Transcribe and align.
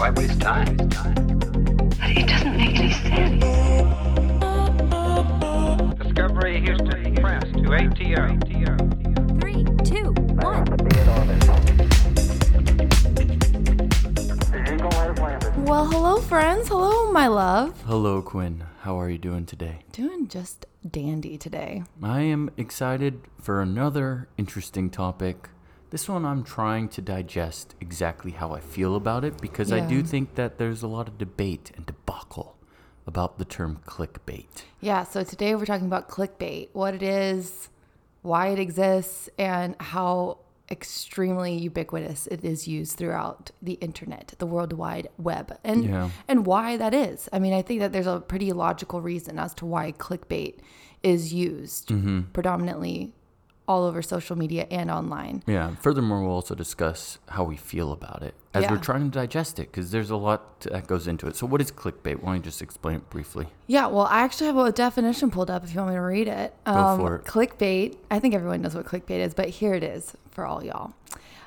Why 0.00 0.10
waste 0.10 0.40
time? 0.40 0.76
But 1.98 2.10
it 2.16 2.26
doesn't 2.26 2.56
make 2.56 2.78
any 2.78 2.92
sense. 2.92 3.44
Discovery 5.98 6.60
Houston 6.60 7.14
Press 7.16 7.44
to 7.44 7.74
ATO. 7.74 8.38
Three, 9.40 9.64
two, 9.84 10.12
one. 10.40 10.64
Well, 15.64 15.86
hello, 15.86 16.16
friends. 16.20 16.68
Hello, 16.68 17.12
my 17.12 17.28
love. 17.28 17.82
Hello, 17.86 18.22
Quinn. 18.22 18.64
How 18.80 18.98
are 18.98 19.10
you 19.10 19.18
doing 19.18 19.44
today? 19.46 19.80
Doing 19.92 20.26
just 20.28 20.66
dandy 20.88 21.36
today. 21.36 21.84
I 22.02 22.22
am 22.22 22.50
excited 22.56 23.20
for 23.40 23.60
another 23.60 24.28
interesting 24.38 24.88
topic. 24.90 25.50
This 25.90 26.08
one 26.08 26.24
I'm 26.24 26.44
trying 26.44 26.88
to 26.90 27.02
digest 27.02 27.74
exactly 27.80 28.30
how 28.30 28.52
I 28.52 28.60
feel 28.60 28.94
about 28.94 29.24
it 29.24 29.40
because 29.40 29.72
I 29.72 29.80
do 29.80 30.02
think 30.02 30.36
that 30.36 30.56
there's 30.58 30.82
a 30.82 30.86
lot 30.88 31.08
of 31.08 31.18
debate 31.18 31.72
and 31.76 31.84
debacle 31.84 32.56
about 33.08 33.38
the 33.38 33.44
term 33.44 33.80
clickbait. 33.86 34.62
Yeah, 34.80 35.02
so 35.02 35.24
today 35.24 35.54
we're 35.56 35.64
talking 35.66 35.86
about 35.88 36.08
clickbait, 36.08 36.68
what 36.74 36.94
it 36.94 37.02
is, 37.02 37.70
why 38.22 38.48
it 38.48 38.60
exists, 38.60 39.28
and 39.36 39.74
how 39.80 40.38
extremely 40.70 41.54
ubiquitous 41.56 42.28
it 42.28 42.44
is 42.44 42.68
used 42.68 42.96
throughout 42.96 43.50
the 43.60 43.72
internet, 43.74 44.34
the 44.38 44.46
world 44.46 44.72
wide 44.72 45.08
web, 45.18 45.58
and 45.64 45.84
Yeah. 45.86 46.10
and 46.28 46.46
why 46.46 46.76
that 46.76 46.94
is. 46.94 47.28
I 47.32 47.40
mean, 47.40 47.52
I 47.52 47.62
think 47.62 47.80
that 47.80 47.92
there's 47.92 48.06
a 48.06 48.20
pretty 48.20 48.52
logical 48.52 49.00
reason 49.02 49.40
as 49.40 49.52
to 49.54 49.66
why 49.66 49.90
clickbait 49.90 50.60
is 51.02 51.34
used 51.34 51.88
Mm-hmm. 51.88 52.20
predominantly 52.32 53.12
all 53.70 53.84
over 53.84 54.02
social 54.02 54.36
media 54.36 54.66
and 54.68 54.90
online. 54.90 55.44
Yeah. 55.46 55.76
Furthermore, 55.76 56.24
we'll 56.24 56.32
also 56.32 56.56
discuss 56.56 57.18
how 57.28 57.44
we 57.44 57.56
feel 57.56 57.92
about 57.92 58.20
it 58.24 58.34
as 58.52 58.68
we're 58.68 58.78
trying 58.78 59.08
to 59.08 59.16
digest 59.16 59.60
it 59.60 59.70
because 59.70 59.92
there's 59.92 60.10
a 60.10 60.16
lot 60.16 60.62
that 60.62 60.88
goes 60.88 61.06
into 61.06 61.28
it. 61.28 61.36
So, 61.36 61.46
what 61.46 61.60
is 61.60 61.70
clickbait? 61.70 62.20
Why 62.20 62.30
don't 62.30 62.36
you 62.38 62.42
just 62.42 62.62
explain 62.62 62.96
it 62.96 63.08
briefly? 63.10 63.46
Yeah, 63.68 63.86
well, 63.86 64.06
I 64.06 64.22
actually 64.22 64.48
have 64.48 64.56
a 64.56 64.72
definition 64.72 65.30
pulled 65.30 65.52
up 65.52 65.62
if 65.62 65.72
you 65.72 65.78
want 65.78 65.90
me 65.90 65.96
to 65.96 66.00
read 66.00 66.26
it. 66.26 66.52
Um, 66.66 66.98
for 66.98 67.14
it. 67.14 67.24
Clickbait, 67.24 67.96
I 68.10 68.18
think 68.18 68.34
everyone 68.34 68.60
knows 68.60 68.74
what 68.74 68.86
clickbait 68.86 69.20
is, 69.20 69.34
but 69.34 69.48
here 69.48 69.74
it 69.74 69.84
is 69.84 70.16
for 70.32 70.44
all 70.44 70.64
y'all. 70.64 70.94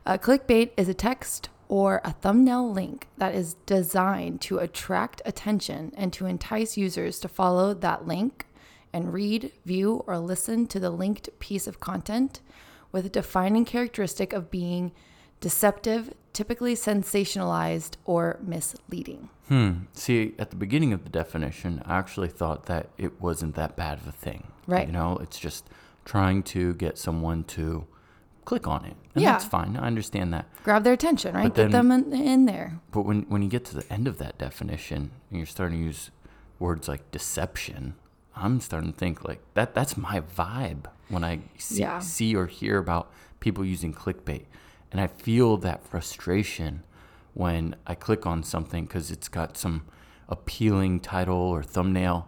Uh, 0.06 0.18
clickbait 0.18 0.72
is 0.78 0.88
a 0.88 0.94
text 0.94 1.50
or 1.68 2.00
a 2.06 2.14
thumbnail 2.14 2.72
link 2.72 3.10
that 3.18 3.36
is 3.36 3.56
designed 3.66 4.40
to 4.40 4.60
attract 4.60 5.22
attention 5.26 5.92
and 5.98 6.14
to 6.14 6.26
entice 6.26 6.78
users 6.78 7.20
to 7.20 7.28
follow 7.28 7.74
that 7.74 8.08
link 8.08 8.46
and 8.94 9.12
read, 9.14 9.52
view, 9.66 10.04
or 10.08 10.18
listen 10.20 10.68
to 10.68 10.80
the 10.80 10.90
linked 10.90 11.30
piece 11.40 11.68
of 11.68 11.80
content 11.80 12.40
with 12.92 13.06
a 13.06 13.10
defining 13.10 13.66
characteristic 13.66 14.32
of 14.34 14.52
being 14.52 14.92
deceptive, 15.42 16.14
typically 16.32 16.76
sensationalized, 16.76 17.96
or 18.06 18.40
misleading. 18.42 19.30
Hmm. 19.50 19.72
See, 19.94 20.36
at 20.40 20.52
the 20.52 20.56
beginning 20.56 20.94
of 20.94 21.04
the 21.04 21.10
definition, 21.10 21.82
I 21.86 21.98
actually 21.98 22.30
thought 22.30 22.68
that 22.68 22.90
it 22.98 23.20
wasn't 23.22 23.56
that 23.56 23.76
bad 23.76 23.98
of 24.00 24.08
a 24.08 24.12
thing. 24.12 24.48
Right. 24.68 24.88
You 24.88 24.94
know, 24.94 25.18
it's 25.22 25.40
just 25.40 25.70
trying 26.06 26.44
to 26.44 26.74
get 26.76 26.98
someone 26.98 27.44
to 27.46 27.86
click 28.46 28.68
on 28.68 28.86
it. 28.86 28.96
And 29.16 29.24
Yeah. 29.24 29.34
that's 29.34 29.46
fine. 29.46 29.76
I 29.78 29.88
understand 29.88 30.34
that. 30.34 30.46
Grab 30.64 30.84
their 30.84 30.94
attention, 30.94 31.34
right? 31.36 31.44
But 31.44 31.56
Get 31.56 31.72
them 31.72 31.92
in, 31.92 32.14
in 32.14 32.46
there. 32.46 32.80
But 32.92 33.02
when, 33.04 33.24
when 33.24 33.42
you 33.42 33.50
get 33.50 33.66
to 33.66 33.76
the 33.76 33.92
end 33.92 34.08
of 34.08 34.18
that 34.20 34.38
definition 34.38 35.12
and 35.30 35.40
you're 35.40 35.46
starting 35.46 35.80
to 35.80 35.84
use 35.86 36.12
words 36.60 36.88
like 36.88 37.10
deception, 37.12 37.96
I'm 38.36 38.60
starting 38.60 38.92
to 38.94 38.98
think 38.98 39.24
like 39.24 39.42
that 39.54 39.74
that's 39.74 39.96
my 39.98 40.22
vibe 40.22 40.86
when 41.10 41.24
I 41.24 41.42
see, 41.58 41.82
Yeah. 41.82 42.00
see 42.00 42.36
or 42.36 42.48
hear 42.48 42.78
about 42.78 43.12
people 43.40 43.64
using 43.66 43.94
clickbait. 43.94 44.46
And 44.92 45.02
I 45.02 45.08
feel 45.08 45.58
that 45.58 45.86
frustration 45.86 46.84
when 47.34 47.76
I 47.88 47.96
click 47.96 48.26
on 48.26 48.44
something 48.44 48.86
because 48.86 49.12
it's 49.12 49.28
got 49.28 49.58
some 49.58 49.86
appealing 50.30 51.00
title 51.00 51.36
or 51.36 51.64
thumbnail. 51.64 52.28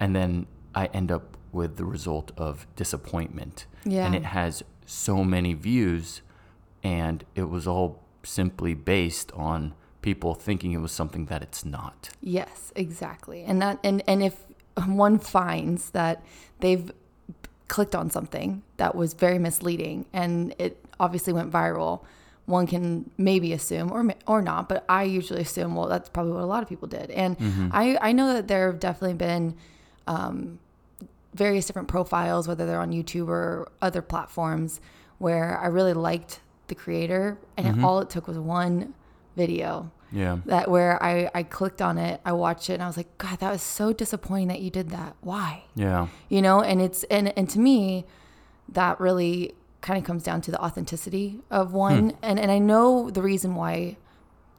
And 0.00 0.14
then 0.14 0.46
I 0.74 0.86
end 0.86 1.10
up 1.12 1.36
with 1.52 1.76
the 1.76 1.84
result 1.84 2.32
of 2.36 2.66
disappointment. 2.76 3.66
Yeah. 3.84 4.06
And 4.06 4.14
it 4.14 4.24
has 4.24 4.62
so 4.86 5.22
many 5.24 5.54
views 5.54 6.22
and 6.82 7.24
it 7.34 7.48
was 7.48 7.66
all 7.66 8.02
simply 8.22 8.74
based 8.74 9.32
on 9.32 9.74
people 10.02 10.34
thinking 10.34 10.72
it 10.72 10.78
was 10.78 10.92
something 10.92 11.26
that 11.26 11.42
it's 11.42 11.64
not. 11.64 12.10
Yes, 12.20 12.72
exactly. 12.76 13.42
And 13.44 13.60
that 13.60 13.78
and 13.82 14.02
and 14.06 14.22
if 14.22 14.44
Um, 14.78 14.96
one 14.96 15.18
finds 15.18 15.90
that 15.90 16.24
they've 16.60 16.90
clicked 17.68 17.94
on 17.94 18.10
something 18.10 18.62
that 18.78 18.94
was 18.94 19.12
very 19.14 19.38
misleading 19.38 20.06
and 20.12 20.54
it 20.58 20.84
obviously 20.98 21.32
went 21.32 21.52
viral, 21.52 22.04
one 22.46 22.66
can 22.66 23.10
maybe 23.18 23.52
assume 23.52 23.92
or 23.92 24.14
or 24.26 24.40
not, 24.40 24.68
but 24.68 24.84
I 24.88 25.02
usually 25.02 25.42
assume 25.42 25.74
well 25.74 25.88
that's 25.88 26.08
probably 26.08 26.32
what 26.32 26.42
a 26.42 26.46
lot 26.46 26.62
of 26.62 26.68
people 26.68 26.88
did. 26.88 27.10
And 27.10 27.38
mm-hmm. 27.38 27.68
I 27.72 27.98
I 28.00 28.12
know 28.12 28.32
that 28.32 28.48
there 28.48 28.70
have 28.70 28.80
definitely 28.80 29.16
been 29.16 29.54
um, 30.06 30.58
various 31.34 31.66
different 31.66 31.88
profiles, 31.88 32.48
whether 32.48 32.66
they're 32.66 32.80
on 32.80 32.90
YouTube 32.90 33.28
or 33.28 33.70
other 33.82 34.00
platforms, 34.00 34.80
where 35.18 35.58
I 35.58 35.66
really 35.66 35.92
liked 35.92 36.40
the 36.68 36.74
creator, 36.74 37.38
and 37.56 37.66
it, 37.66 37.70
mm-hmm. 37.72 37.84
all 37.84 38.00
it 38.00 38.10
took 38.10 38.26
was 38.26 38.38
one 38.38 38.94
video 39.36 39.90
Yeah. 40.10 40.38
that 40.46 40.70
where 40.70 41.02
I, 41.02 41.30
I 41.34 41.42
clicked 41.42 41.82
on 41.82 41.98
it, 41.98 42.20
I 42.24 42.32
watched 42.32 42.70
it, 42.70 42.74
and 42.74 42.82
I 42.82 42.86
was 42.86 42.96
like, 42.96 43.18
God, 43.18 43.40
that 43.40 43.50
was 43.50 43.62
so 43.62 43.92
disappointing 43.92 44.48
that 44.48 44.60
you 44.60 44.70
did 44.70 44.90
that. 44.90 45.16
Why? 45.20 45.64
Yeah. 45.74 46.08
You 46.28 46.42
know, 46.42 46.62
and 46.62 46.80
it's 46.80 47.04
and 47.04 47.36
and 47.36 47.48
to 47.50 47.58
me, 47.58 48.04
that 48.70 49.00
really 49.00 49.54
kind 49.80 49.98
of 49.98 50.04
comes 50.04 50.22
down 50.22 50.40
to 50.42 50.50
the 50.50 50.62
authenticity 50.62 51.40
of 51.50 51.70
hmm. 51.70 51.76
one, 51.76 52.12
and 52.22 52.38
and 52.38 52.50
I 52.50 52.58
know 52.58 53.10
the 53.10 53.22
reason 53.22 53.54
why 53.54 53.96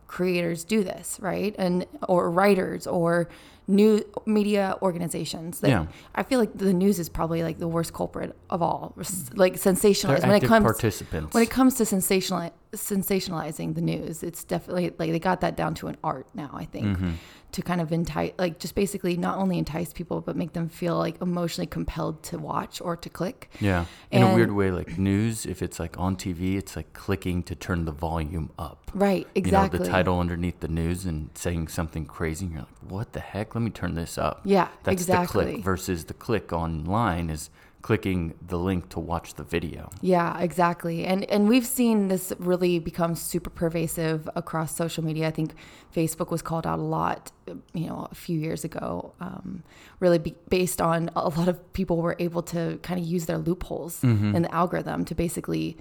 creators 0.07 0.63
do 0.63 0.83
this, 0.83 1.17
right? 1.21 1.55
And 1.57 1.85
or 2.07 2.29
writers 2.29 2.87
or 2.87 3.29
new 3.69 4.03
media 4.25 4.75
organizations. 4.81 5.59
That 5.59 5.69
Yeah. 5.69 5.85
I 6.15 6.23
feel 6.23 6.39
like 6.39 6.57
the 6.57 6.73
news 6.73 6.99
is 6.99 7.07
probably 7.07 7.43
like 7.43 7.59
the 7.59 7.67
worst 7.67 7.93
culprit 7.93 8.35
of 8.49 8.61
all, 8.61 8.93
mm. 8.97 9.37
like 9.37 9.53
sensationalized 9.53 10.25
when 10.25 10.43
it 10.43 10.43
comes 10.43 10.63
participants. 10.63 11.33
when 11.33 11.43
it 11.43 11.51
comes 11.51 11.75
to 11.75 11.85
sensational 11.85 12.51
sensationalizing 12.73 13.75
the 13.75 13.81
news. 13.81 14.23
It's 14.23 14.43
definitely 14.43 14.93
like 14.97 15.11
they 15.11 15.19
got 15.19 15.41
that 15.41 15.55
down 15.57 15.73
to 15.75 15.87
an 15.87 15.97
art 16.03 16.27
now. 16.33 16.49
I 16.53 16.65
think 16.65 16.79
Mm-hmm. 16.89 17.11
to 17.51 17.61
kind 17.61 17.81
of 17.81 17.91
entice, 17.91 18.31
like 18.37 18.59
just 18.59 18.73
basically 18.75 19.17
not 19.17 19.37
only 19.37 19.57
entice 19.57 19.91
people 19.93 20.21
but 20.21 20.35
make 20.35 20.53
them 20.53 20.69
feel 20.69 20.97
like 20.97 21.19
emotionally 21.21 21.65
compelled 21.67 22.21
to 22.23 22.37
watch 22.37 22.79
or 22.81 22.95
to 22.95 23.09
click. 23.09 23.49
yeah. 23.59 23.85
In 24.11 24.21
a 24.23 24.33
weird 24.35 24.51
way, 24.51 24.71
like 24.71 24.97
news, 24.97 25.45
if 25.45 25.61
it's 25.61 25.79
like 25.79 25.97
on 25.99 26.15
TV, 26.15 26.57
it's 26.57 26.75
like 26.75 26.93
clicking 26.93 27.43
to 27.43 27.55
turn 27.55 27.85
the 27.85 27.91
volume 27.91 28.51
up. 28.57 28.91
Right. 28.93 29.27
Exactly. 29.35 29.77
You 29.79 29.79
know, 29.79 29.85
the 29.85 29.91
title 29.91 30.19
underneath 30.19 30.59
the 30.59 30.67
news 30.67 31.05
and 31.05 31.29
saying 31.35 31.67
something 31.69 32.05
crazy, 32.05 32.45
and 32.45 32.53
you're 32.53 32.61
like, 32.63 32.91
what 32.91 33.13
the 33.13 33.19
heck? 33.19 33.55
Let 33.55 33.61
me 33.61 33.69
turn 33.71 33.95
this 33.95 34.17
up. 34.17 34.41
Yeah, 34.45 34.67
That's 34.83 35.05
the 35.05 35.13
exactly. 35.13 35.45
click 35.53 35.63
versus 35.63 36.05
the 36.05 36.13
click 36.13 36.51
online 36.53 37.29
is 37.29 37.49
clicking 37.81 38.33
the 38.45 38.57
link 38.57 38.89
to 38.89 38.99
watch 38.99 39.35
the 39.35 39.43
video. 39.43 39.89
Yeah, 40.01 40.37
exactly. 40.39 41.05
And 41.05 41.23
and 41.29 41.47
we've 41.47 41.65
seen 41.65 42.09
this 42.09 42.33
really 42.37 42.79
become 42.79 43.15
super 43.15 43.49
pervasive 43.49 44.29
across 44.35 44.75
social 44.75 45.03
media. 45.03 45.27
I 45.27 45.31
think 45.31 45.53
Facebook 45.95 46.29
was 46.29 46.41
called 46.41 46.67
out 46.67 46.79
a 46.79 46.83
lot, 46.83 47.31
you 47.73 47.87
know, 47.87 48.07
a 48.11 48.15
few 48.15 48.39
years 48.39 48.63
ago. 48.63 49.13
Um, 49.19 49.63
really 49.99 50.19
be, 50.19 50.35
based 50.49 50.81
on 50.81 51.09
a 51.15 51.29
lot 51.29 51.47
of 51.47 51.73
people 51.73 51.97
were 51.97 52.15
able 52.19 52.43
to 52.43 52.79
kind 52.81 52.99
of 52.99 53.05
use 53.05 53.25
their 53.25 53.37
loopholes 53.37 54.03
in 54.03 54.41
the 54.41 54.53
algorithm 54.53 55.05
to 55.05 55.15
basically 55.15 55.77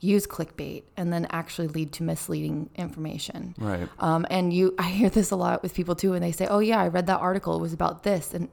use 0.00 0.26
clickbait 0.26 0.82
and 0.96 1.12
then 1.12 1.26
actually 1.30 1.68
lead 1.68 1.92
to 1.92 2.02
misleading 2.02 2.70
information. 2.74 3.54
Right. 3.58 3.88
Um, 3.98 4.26
and 4.30 4.52
you, 4.52 4.74
I 4.78 4.88
hear 4.88 5.10
this 5.10 5.30
a 5.30 5.36
lot 5.36 5.62
with 5.62 5.74
people 5.74 5.94
too, 5.94 6.14
and 6.14 6.22
they 6.22 6.32
say, 6.32 6.46
"Oh 6.46 6.60
yeah, 6.60 6.80
I 6.80 6.88
read 6.88 7.06
that 7.06 7.20
article. 7.20 7.56
It 7.56 7.60
was 7.60 7.72
about 7.72 8.02
this," 8.02 8.34
and 8.34 8.48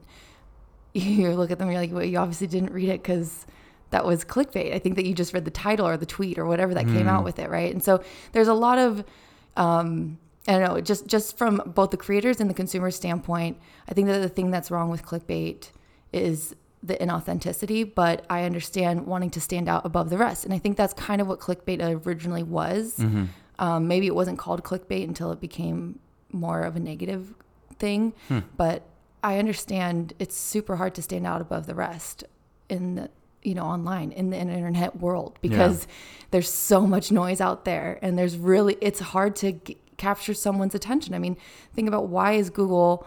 you 0.94 1.30
look 1.34 1.50
at 1.50 1.58
them, 1.58 1.70
you're 1.70 1.80
like, 1.80 1.92
"Well, 1.92 2.04
you 2.04 2.18
obviously 2.18 2.46
didn't 2.46 2.72
read 2.72 2.88
it 2.88 3.02
because 3.02 3.46
that 3.90 4.04
was 4.04 4.24
clickbait. 4.24 4.74
I 4.74 4.78
think 4.78 4.96
that 4.96 5.06
you 5.06 5.14
just 5.14 5.32
read 5.32 5.44
the 5.44 5.50
title 5.50 5.86
or 5.86 5.96
the 5.96 6.06
tweet 6.06 6.38
or 6.38 6.46
whatever 6.46 6.74
that 6.74 6.86
came 6.86 7.08
out 7.08 7.24
with 7.24 7.38
it, 7.38 7.48
right?" 7.50 7.72
And 7.72 7.82
so 7.82 8.02
there's 8.32 8.48
a 8.48 8.54
lot 8.54 8.78
of, 8.78 9.04
um, 9.56 10.18
I 10.46 10.52
don't 10.52 10.62
know, 10.62 10.80
just 10.80 11.06
just 11.06 11.36
from 11.38 11.62
both 11.66 11.90
the 11.90 11.96
creators 11.96 12.40
and 12.40 12.48
the 12.48 12.54
consumer 12.54 12.90
standpoint, 12.90 13.58
I 13.88 13.94
think 13.94 14.06
that 14.08 14.18
the 14.20 14.28
thing 14.28 14.50
that's 14.50 14.70
wrong 14.70 14.90
with 14.90 15.02
clickbait 15.04 15.70
is 16.12 16.54
the 16.82 16.94
inauthenticity, 16.94 17.92
but 17.94 18.24
I 18.30 18.44
understand 18.44 19.06
wanting 19.06 19.30
to 19.30 19.40
stand 19.40 19.68
out 19.68 19.84
above 19.84 20.10
the 20.10 20.16
rest. 20.16 20.44
And 20.44 20.54
I 20.54 20.58
think 20.58 20.76
that's 20.76 20.94
kind 20.94 21.20
of 21.20 21.26
what 21.26 21.40
clickbait 21.40 22.06
originally 22.06 22.44
was. 22.44 22.98
Um, 23.58 23.88
maybe 23.88 24.06
it 24.06 24.14
wasn't 24.14 24.38
called 24.38 24.62
clickbait 24.62 25.02
until 25.02 25.32
it 25.32 25.40
became 25.40 25.98
more 26.30 26.60
of 26.60 26.76
a 26.76 26.80
negative 26.80 27.34
thing. 27.78 28.12
But 28.56 28.87
I 29.22 29.38
understand 29.38 30.14
it's 30.18 30.36
super 30.36 30.76
hard 30.76 30.94
to 30.96 31.02
stand 31.02 31.26
out 31.26 31.40
above 31.40 31.66
the 31.66 31.74
rest 31.74 32.24
in 32.68 32.94
the 32.96 33.10
you 33.42 33.54
know 33.54 33.64
online 33.64 34.10
in 34.12 34.30
the 34.30 34.36
internet 34.36 34.96
world 34.98 35.38
because 35.40 35.86
there's 36.32 36.52
so 36.52 36.86
much 36.86 37.12
noise 37.12 37.40
out 37.40 37.64
there 37.64 37.98
and 38.02 38.18
there's 38.18 38.36
really 38.36 38.76
it's 38.80 39.00
hard 39.00 39.36
to 39.36 39.52
g- 39.52 39.76
capture 39.96 40.34
someone's 40.34 40.74
attention. 40.74 41.14
I 41.14 41.18
mean, 41.18 41.36
think 41.74 41.88
about 41.88 42.08
why 42.08 42.32
is 42.32 42.50
Google 42.50 43.06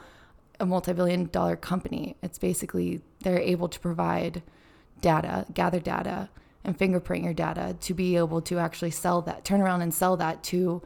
a 0.60 0.66
multi-billion 0.66 1.28
dollar 1.28 1.56
company? 1.56 2.16
It's 2.22 2.38
basically 2.38 3.02
they're 3.24 3.40
able 3.40 3.68
to 3.70 3.80
provide 3.80 4.44
data, 5.02 5.46
gather 5.54 5.80
data 5.80 6.30
and 6.64 6.78
fingerprint 6.78 7.24
your 7.24 7.34
data 7.34 7.76
to 7.80 7.94
be 7.94 8.16
able 8.18 8.42
to 8.42 8.60
actually 8.60 8.92
sell 8.92 9.22
that, 9.24 9.44
turn 9.44 9.62
around 9.62 9.82
and 9.82 9.94
sell 9.94 10.16
that 10.18 10.44
to 10.44 10.82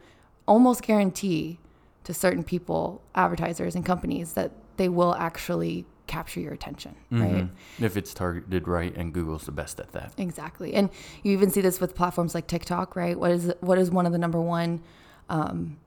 almost 0.48 0.82
guarantee 0.82 1.58
to 2.04 2.14
certain 2.14 2.44
people, 2.44 3.02
advertisers 3.14 3.74
and 3.74 3.84
companies 3.84 4.32
that 4.32 4.52
they 4.76 4.88
will 4.88 5.14
actually 5.14 5.86
capture 6.06 6.38
your 6.38 6.52
attention, 6.52 6.94
right? 7.10 7.46
Mhm. 7.46 7.50
If 7.80 7.96
it's 7.96 8.14
targeted 8.14 8.68
right, 8.68 8.94
and 8.96 9.12
Google's 9.12 9.44
the 9.46 9.52
best 9.52 9.80
at 9.80 9.90
that. 9.92 10.12
Exactly. 10.16 10.74
And 10.74 10.88
you 11.24 11.32
even 11.32 11.50
see 11.50 11.60
this 11.60 11.80
with 11.80 11.94
platforms 11.96 12.34
like 12.34 12.46
TikTok, 12.46 12.94
right? 12.94 13.18
What 13.18 13.32
is 13.32 13.52
what 13.60 13.76
is 13.78 13.90
one 13.90 14.06
of 14.06 14.12
the 14.12 14.18
number 14.18 14.40
one 14.40 14.82
um, 15.28 15.78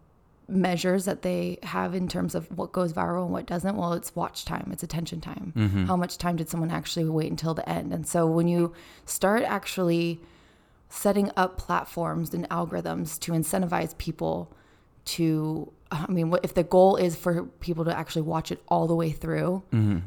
measures 0.49 1.05
that 1.05 1.21
they 1.21 1.57
have 1.63 1.93
in 1.95 2.07
terms 2.09 2.35
of 2.35 2.47
what 2.57 2.71
goes 2.73 2.91
viral 2.91 3.23
and 3.23 3.31
what 3.31 3.45
doesn't? 3.45 3.77
Well, 3.77 3.93
it's 3.93 4.13
watch 4.15 4.43
time, 4.45 4.69
it's 4.73 4.83
attention 4.83 5.21
time. 5.21 5.85
How 5.87 5.95
much 5.95 6.17
time 6.17 6.35
did 6.35 6.49
someone 6.49 6.71
actually 6.71 7.05
wait 7.05 7.29
until 7.31 7.53
the 7.53 7.67
end? 7.69 7.93
And 7.93 8.05
so 8.05 8.27
when 8.27 8.47
you 8.47 8.73
start 9.05 9.43
actually 9.43 10.19
setting 10.89 11.31
up 11.37 11.57
platforms 11.57 12.33
and 12.33 12.49
algorithms 12.49 13.19
to 13.19 13.31
incentivize 13.31 13.95
people 13.97 14.51
to 15.05 15.71
I 15.91 16.05
mean, 16.11 16.33
if 16.43 16.53
the 16.53 16.63
goal 16.63 16.95
is 16.97 17.15
for 17.15 17.43
people 17.61 17.85
to 17.85 17.97
actually 17.97 18.21
watch 18.23 18.51
it 18.51 18.61
all 18.67 18.87
the 18.87 18.95
way 18.95 19.11
through, 19.11 19.63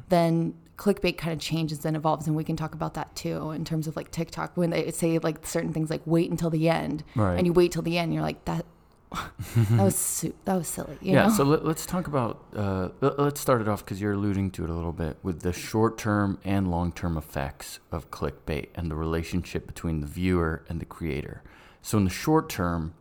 then 0.09 0.55
clickbait 0.77 1.17
kind 1.19 1.33
of 1.33 1.39
changes 1.39 1.85
and 1.85 1.97
evolves, 1.97 2.27
and 2.27 2.35
we 2.37 2.45
can 2.45 2.57
talk 2.57 2.75
about 2.75 2.95
that 2.95 3.15
too 3.15 3.51
in 3.51 3.65
terms 3.65 3.87
of 3.87 3.95
like 3.97 4.11
TikTok 4.11 4.57
when 4.57 4.71
they 4.71 4.91
say 4.91 5.19
like 5.19 5.47
certain 5.47 5.73
things 5.73 5.91
like 5.91 6.03
wait 6.07 6.31
until 6.31 6.51
the 6.51 6.69
end, 6.69 7.05
Right. 7.15 7.37
and 7.37 7.47
you 7.47 7.53
wait 7.53 7.73
till 7.73 7.83
the 7.83 7.99
end, 7.99 8.13
you're 8.15 8.23
like 8.23 8.45
that. 8.47 8.65
that 9.13 9.83
was 9.83 9.95
su- 9.95 10.35
that 10.47 10.55
was 10.55 10.67
silly. 10.69 10.97
You 11.03 11.13
yeah, 11.13 11.27
know? 11.27 11.35
so 11.35 11.45
let, 11.45 11.65
let's 11.67 11.85
talk 11.85 12.07
about. 12.07 12.43
Uh, 12.57 12.89
let- 13.03 13.19
let's 13.19 13.41
start 13.41 13.61
it 13.61 13.69
off 13.69 13.85
because 13.85 14.01
you're 14.01 14.13
alluding 14.15 14.51
to 14.53 14.65
it 14.65 14.71
a 14.71 14.73
little 14.73 14.93
bit 14.93 15.19
with 15.23 15.43
the 15.43 15.53
short-term 15.53 16.39
and 16.45 16.71
long-term 16.71 17.19
effects 17.19 17.79
of 17.91 18.11
clickbait 18.11 18.69
and 18.75 18.91
the 18.91 18.95
relationship 18.97 19.67
between 19.67 20.01
the 20.01 20.07
viewer 20.07 20.65
and 20.69 20.81
the 20.81 20.87
creator. 20.87 21.43
So 21.83 21.99
in 21.99 22.05
the 22.05 22.11
short 22.11 22.49
term, 22.49 22.95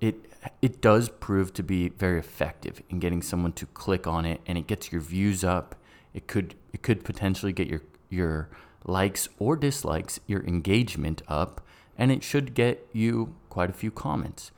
it 0.00 0.16
it 0.62 0.80
does 0.80 1.08
prove 1.08 1.52
to 1.54 1.62
be 1.62 1.88
very 1.88 2.18
effective 2.18 2.82
in 2.88 2.98
getting 2.98 3.22
someone 3.22 3.52
to 3.54 3.66
click 3.66 4.06
on 4.06 4.24
it, 4.24 4.40
and 4.46 4.56
it 4.56 4.66
gets 4.66 4.92
your 4.92 5.00
views 5.00 5.44
up. 5.44 5.74
It 6.14 6.26
could 6.26 6.54
it 6.72 6.82
could 6.82 7.04
potentially 7.04 7.52
get 7.52 7.68
your 7.68 7.82
your 8.08 8.48
likes 8.84 9.28
or 9.38 9.56
dislikes, 9.56 10.20
your 10.26 10.44
engagement 10.44 11.22
up, 11.26 11.60
and 11.98 12.12
it 12.12 12.22
should 12.22 12.54
get 12.54 12.86
you 12.92 13.34
quite 13.48 13.70
a 13.70 13.74
few 13.74 13.90
comments. 13.90 14.52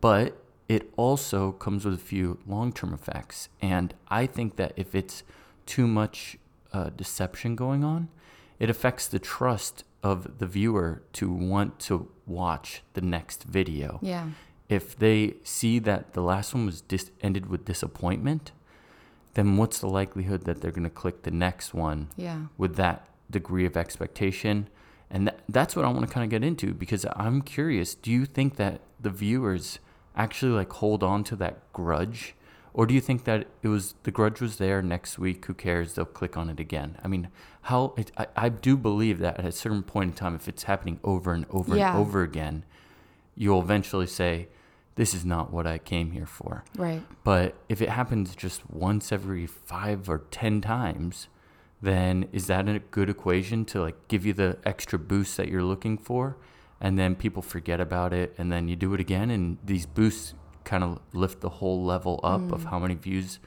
But 0.00 0.42
it 0.68 0.92
also 0.96 1.52
comes 1.52 1.84
with 1.84 1.94
a 1.94 1.98
few 1.98 2.38
long-term 2.44 2.92
effects 2.92 3.48
and 3.62 3.94
i 4.08 4.26
think 4.26 4.56
that 4.56 4.72
if 4.74 4.96
it's 4.96 5.22
too 5.64 5.86
much 5.86 6.36
uh, 6.72 6.90
deception 6.96 7.54
going 7.54 7.84
on 7.84 8.08
it 8.58 8.68
affects 8.70 9.06
the 9.06 9.18
trust 9.18 9.84
of 10.02 10.38
the 10.38 10.46
viewer 10.46 11.02
to 11.12 11.30
want 11.30 11.78
to 11.80 12.08
watch 12.26 12.82
the 12.94 13.00
next 13.00 13.42
video. 13.44 13.98
Yeah, 14.02 14.28
if 14.68 14.96
they 14.98 15.34
see 15.44 15.78
that 15.78 16.12
the 16.14 16.22
last 16.22 16.54
one 16.54 16.66
was 16.66 16.80
dis- 16.80 17.10
ended 17.22 17.46
with 17.46 17.64
disappointment 17.64 18.52
then 19.34 19.58
what's 19.58 19.78
the 19.80 19.86
likelihood 19.86 20.44
that 20.44 20.60
they're 20.62 20.70
going 20.70 20.82
to 20.82 20.90
click 20.90 21.22
the 21.22 21.30
next 21.30 21.74
one 21.74 22.08
yeah, 22.16 22.46
with 22.56 22.76
that 22.76 23.06
degree 23.30 23.66
of 23.66 23.76
expectation. 23.76 24.68
And 25.10 25.28
that, 25.28 25.40
that's 25.48 25.76
what 25.76 25.84
I 25.84 25.88
want 25.88 26.06
to 26.08 26.12
kind 26.12 26.24
of 26.24 26.30
get 26.30 26.42
into 26.42 26.72
because 26.72 27.04
I'm 27.14 27.42
curious 27.42 27.94
do 27.94 28.10
you 28.10 28.24
think 28.24 28.56
that 28.56 28.80
the 28.98 29.10
viewers 29.10 29.78
actually 30.16 30.52
like 30.52 30.72
hold 30.72 31.02
on 31.02 31.22
to 31.24 31.36
that 31.36 31.70
grudge? 31.72 32.34
Or 32.72 32.86
do 32.86 32.92
you 32.94 33.00
think 33.00 33.24
that 33.24 33.46
it 33.62 33.68
was 33.68 33.94
the 34.02 34.10
grudge 34.10 34.40
was 34.40 34.56
there 34.56 34.82
next 34.82 35.18
week? 35.18 35.44
Who 35.46 35.54
cares? 35.54 35.94
They'll 35.94 36.04
click 36.04 36.36
on 36.36 36.48
it 36.50 36.58
again. 36.60 36.98
I 37.04 37.08
mean, 37.08 37.28
how 37.62 37.94
it, 37.96 38.12
I, 38.16 38.26
I 38.36 38.48
do 38.48 38.76
believe 38.76 39.18
that 39.18 39.38
at 39.38 39.44
a 39.44 39.52
certain 39.52 39.82
point 39.82 40.10
in 40.10 40.14
time, 40.14 40.34
if 40.34 40.46
it's 40.48 40.64
happening 40.64 40.98
over 41.04 41.32
and 41.32 41.46
over 41.50 41.76
Yeah. 41.76 41.90
and 41.90 41.98
over 41.98 42.22
again, 42.22 42.64
you'll 43.34 43.60
eventually 43.60 44.06
say, 44.06 44.48
This 44.96 45.14
is 45.14 45.24
not 45.24 45.52
what 45.52 45.66
I 45.66 45.78
came 45.78 46.10
here 46.10 46.26
for. 46.26 46.64
right. 46.76 47.02
But 47.22 47.54
if 47.68 47.80
it 47.80 47.90
happens 47.90 48.34
just 48.34 48.68
once 48.70 49.12
every 49.12 49.46
five 49.46 50.08
or 50.08 50.18
ten 50.30 50.60
times, 50.60 51.28
then 51.80 52.28
is 52.32 52.46
that 52.48 52.68
a 52.68 52.78
good 52.78 53.08
equation 53.08 53.64
to 53.66 53.82
like 53.82 54.08
give 54.08 54.26
you 54.26 54.32
the 54.32 54.58
extra 54.64 54.98
boost 54.98 55.36
that 55.36 55.48
you're 55.48 55.62
looking 55.62 55.98
for? 55.98 56.36
And 56.80 56.98
then 56.98 57.14
people 57.14 57.42
forget 57.42 57.80
about 57.80 58.12
it, 58.12 58.34
and 58.36 58.52
then 58.52 58.68
you 58.68 58.76
do 58.76 58.92
it 58.92 59.00
again, 59.00 59.30
and 59.30 59.56
these 59.64 59.86
boosts 59.86 60.34
kind 60.64 60.84
of 60.84 60.98
lift 61.12 61.40
the 61.40 61.48
whole 61.48 61.82
level 61.84 62.20
up 62.22 62.52
of 62.52 62.64
mm. 62.64 62.70
how 62.70 62.78
many 62.78 62.94
views 62.94 63.38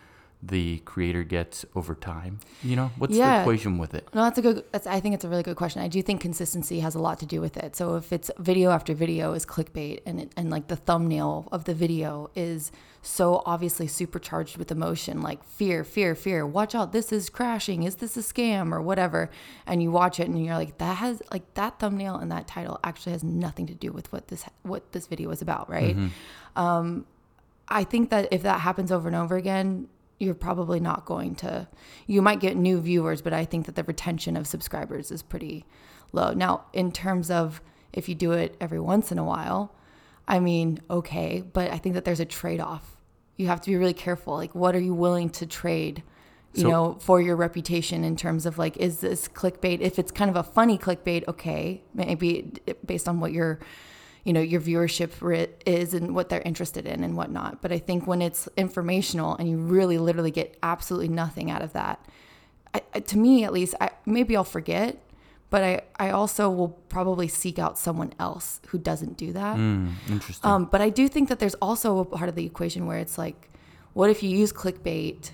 the 0.42 0.78
creator 0.80 1.24
gets 1.24 1.66
over 1.76 1.94
time. 1.94 2.40
You 2.64 2.78
know, 2.78 2.92
what's 2.98 3.14
the 3.14 3.42
equation 3.42 3.78
with 3.78 3.94
it? 3.94 4.08
No, 4.14 4.24
that's 4.24 4.38
a 4.38 4.42
good. 4.42 4.64
That's, 4.72 4.88
I 4.88 5.02
think 5.02 5.16
it's 5.16 5.26
a 5.26 5.30
really 5.30 5.44
good 5.44 5.58
question. 5.58 5.82
I 5.82 5.90
do 5.90 6.02
think 6.02 6.22
consistency 6.22 6.80
has 6.80 6.96
a 6.96 7.00
lot 7.00 7.20
to 7.20 7.26
do 7.26 7.42
with 7.42 7.58
it. 7.58 7.76
So 7.76 7.98
if 7.98 8.14
it's 8.14 8.32
video 8.40 8.72
after 8.72 8.94
video 8.94 9.34
is 9.34 9.46
clickbait, 9.46 10.02
and 10.06 10.22
it, 10.22 10.32
and 10.38 10.50
like 10.50 10.68
the 10.68 10.78
thumbnail 10.78 11.50
of 11.52 11.66
the 11.66 11.74
video 11.74 12.30
is 12.36 12.72
so 13.02 13.44
obviously 13.46 13.88
supercharged 13.88 14.58
with 14.58 14.72
emotion, 14.72 15.22
like 15.22 15.44
fear, 15.44 15.84
fear, 15.84 16.16
fear. 16.16 16.48
Watch 16.48 16.74
out! 16.74 16.94
This 16.94 17.12
is 17.12 17.30
crashing. 17.30 17.84
Is 17.84 17.98
this 17.98 18.16
a 18.16 18.22
scam 18.22 18.72
or 18.72 18.82
whatever? 18.82 19.30
And 19.66 19.84
you 19.84 19.92
watch 19.92 20.22
it, 20.22 20.28
and 20.30 20.44
you're 20.44 20.56
like, 20.56 20.78
that 20.78 20.98
has 20.98 21.22
like 21.34 21.54
that 21.56 21.80
thumbnail 21.80 22.16
and 22.16 22.32
that 22.32 22.48
title 22.48 22.80
actually 22.86 23.12
has 23.12 23.26
nothing 23.26 23.68
to 23.68 23.76
do 23.76 23.92
with 23.92 24.10
what 24.14 24.30
this 24.30 24.46
what 24.64 24.94
this 24.94 25.08
video 25.08 25.32
is 25.32 25.42
about, 25.42 25.70
right? 25.70 25.98
Um, 26.56 27.06
I 27.68 27.84
think 27.84 28.10
that 28.10 28.30
if 28.32 28.44
that 28.44 28.62
happens 28.62 28.90
over 28.92 29.08
and 29.08 29.16
over 29.16 29.36
again, 29.36 29.90
you're 30.19 30.36
probably 30.36 30.80
not 30.80 31.06
going 31.06 31.33
to. 31.36 31.68
You 32.06 32.21
might 32.21 32.39
get 32.39 32.57
new 32.57 32.80
viewers, 32.81 33.21
but 33.21 33.33
I 33.33 33.45
think 33.45 33.66
that 33.66 33.75
the 33.75 33.83
retention 33.83 34.36
of 34.36 34.45
subscribers 34.48 35.12
is 35.12 35.21
pretty 35.24 35.66
low. 36.12 36.33
Now, 36.33 36.66
in 36.74 36.92
terms 36.92 37.31
of 37.31 37.62
if 37.94 38.10
you 38.10 38.16
do 38.16 38.33
it 38.33 38.56
every 38.60 38.80
once 38.80 39.12
in 39.12 39.18
a 39.18 39.24
while, 39.24 39.74
I 40.27 40.39
mean, 40.39 40.80
okay, 40.89 41.42
but 41.54 41.71
I 41.71 41.77
think 41.77 41.95
that 41.95 42.06
there's 42.06 42.19
a 42.19 42.25
trade 42.25 42.60
off. 42.60 42.98
You 43.38 43.48
have 43.48 43.62
to 43.62 43.71
be 43.71 43.77
really 43.77 43.94
careful. 43.94 44.36
Like, 44.36 44.54
what 44.54 44.75
are 44.75 44.80
you 44.80 44.94
willing 44.94 45.30
to 45.31 45.45
trade? 45.45 46.04
You 46.54 46.63
So- 46.63 46.69
know, 46.69 46.98
for 47.00 47.21
your 47.21 47.36
reputation 47.36 48.04
in 48.04 48.16
terms 48.16 48.45
of 48.45 48.57
like, 48.57 48.75
is 48.77 49.00
this 49.00 49.27
clickbait? 49.27 49.80
If 49.81 49.98
it's 49.98 50.12
kind 50.12 50.30
of 50.30 50.36
a 50.36 50.44
funny 50.44 50.77
clickbait, 50.77 51.27
okay, 51.27 51.83
maybe 51.94 52.51
based 52.86 53.07
on 53.07 53.19
what 53.19 53.31
your 53.31 53.60
you 54.24 54.33
know 54.33 54.42
your 54.42 54.62
viewership 54.62 55.12
is 55.66 55.94
and 55.94 56.14
what 56.16 56.30
they're 56.30 56.42
interested 56.42 56.85
in 56.85 57.04
and 57.04 57.16
whatnot 57.16 57.61
but 57.61 57.71
i 57.71 57.78
think 57.80 58.06
when 58.07 58.21
it's 58.21 58.47
informational 58.57 59.35
and 59.38 59.49
you 59.49 59.57
really 59.57 59.97
literally 59.97 60.31
get 60.31 60.57
absolutely 60.64 61.07
nothing 61.07 61.49
out 61.49 61.61
of 61.61 61.73
that 61.73 62.04
I, 62.73 62.80
to 62.99 63.18
me 63.18 63.44
at 63.44 63.54
least 63.54 63.76
I, 63.81 63.90
maybe 64.06 64.35
i'll 64.35 64.44
forget 64.44 64.97
but 65.52 65.64
I, 65.64 65.81
I 65.97 66.11
also 66.11 66.47
will 66.52 66.69
probably 66.90 67.28
seek 67.28 67.57
out 67.57 67.80
someone 67.80 68.14
else 68.19 68.61
who 68.68 68.78
doesn't 68.78 69.18
do 69.18 69.33
that 69.33 69.57
Mm, 69.57 69.94
interesting. 70.07 70.47
um, 70.47 70.66
but 70.66 70.80
I 70.80 70.90
do 70.90 71.07
think 71.07 71.28
that 71.30 71.40
there's 71.40 71.56
also 71.56 71.97
a 71.97 72.06
part 72.06 72.30
of 72.30 72.35
the 72.35 72.45
equation 72.45 72.85
where 72.85 72.99
it's 72.99 73.18
like, 73.18 73.49
what 73.94 74.11
if 74.11 74.21
you 74.21 74.30
use 74.30 74.54
clickbait 74.54 75.31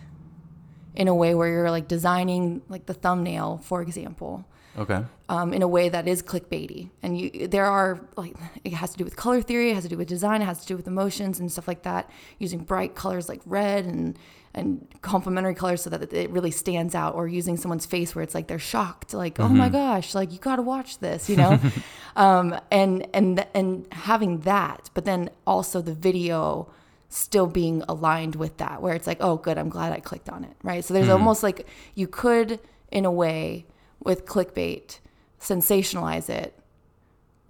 in 0.95 1.09
a 1.09 1.13
way 1.13 1.35
where 1.35 1.49
you're 1.49 1.69
like 1.69 1.89
designing 1.89 2.61
like 2.69 2.85
the 2.85 2.93
thumbnail, 2.93 3.57
for 3.57 3.81
example, 3.81 4.45
okay. 4.77 5.03
um, 5.29 5.53
in 5.53 5.61
a 5.61 5.67
way 5.67 5.89
that 5.89 6.07
is 6.07 6.21
clickbaity. 6.21 6.89
And 7.01 7.19
you, 7.19 7.47
there 7.47 7.65
are 7.65 7.99
like, 8.15 8.35
it 8.63 8.73
has 8.73 8.91
to 8.91 8.97
do 8.97 9.03
with 9.03 9.15
color 9.15 9.41
theory, 9.41 9.71
it 9.71 9.75
has 9.75 9.83
to 9.83 9.89
do 9.89 9.97
with 9.97 10.07
design, 10.07 10.41
it 10.41 10.45
has 10.45 10.61
to 10.61 10.67
do 10.67 10.75
with 10.75 10.87
emotions 10.87 11.39
and 11.39 11.51
stuff 11.51 11.67
like 11.67 11.83
that. 11.83 12.09
Using 12.39 12.59
bright 12.59 12.95
colors 12.95 13.29
like 13.29 13.41
red 13.45 13.85
and 13.85 14.17
and 14.55 14.87
complementary 15.01 15.53
colors 15.53 15.81
so 15.81 15.89
that 15.89 16.13
it 16.13 16.29
really 16.29 16.49
stands 16.49 16.95
out, 16.95 17.13
or 17.13 17.27
using 17.27 17.57
someone's 17.57 17.85
face 17.85 18.15
where 18.15 18.23
it's 18.23 18.33
like 18.33 18.47
they're 18.47 18.57
shocked, 18.57 19.13
like, 19.13 19.37
oh 19.39 19.49
my 19.49 19.67
gosh, 19.67 20.15
like 20.15 20.31
you 20.31 20.39
got 20.39 20.55
to 20.55 20.61
watch 20.61 20.99
this, 20.99 21.29
you 21.29 21.35
know, 21.35 21.59
um, 22.15 22.57
and 22.71 23.05
and 23.13 23.45
and 23.53 23.85
having 23.91 24.39
that, 24.41 24.89
but 24.93 25.03
then 25.03 25.29
also 25.45 25.81
the 25.81 25.93
video 25.93 26.71
still 27.09 27.47
being 27.47 27.83
aligned 27.87 28.35
with 28.35 28.57
that, 28.57 28.81
where 28.81 28.95
it's 28.95 29.07
like, 29.07 29.17
oh, 29.19 29.35
good, 29.35 29.57
I'm 29.57 29.69
glad 29.69 29.91
I 29.91 29.99
clicked 29.99 30.29
on 30.29 30.43
it, 30.45 30.55
right? 30.63 30.83
So 30.83 30.93
there's 30.93 31.09
almost 31.09 31.43
like 31.43 31.67
you 31.93 32.07
could, 32.07 32.59
in 32.91 33.05
a 33.05 33.11
way, 33.11 33.65
with 34.05 34.25
clickbait, 34.25 34.99
sensationalize 35.39 36.29
it 36.29 36.57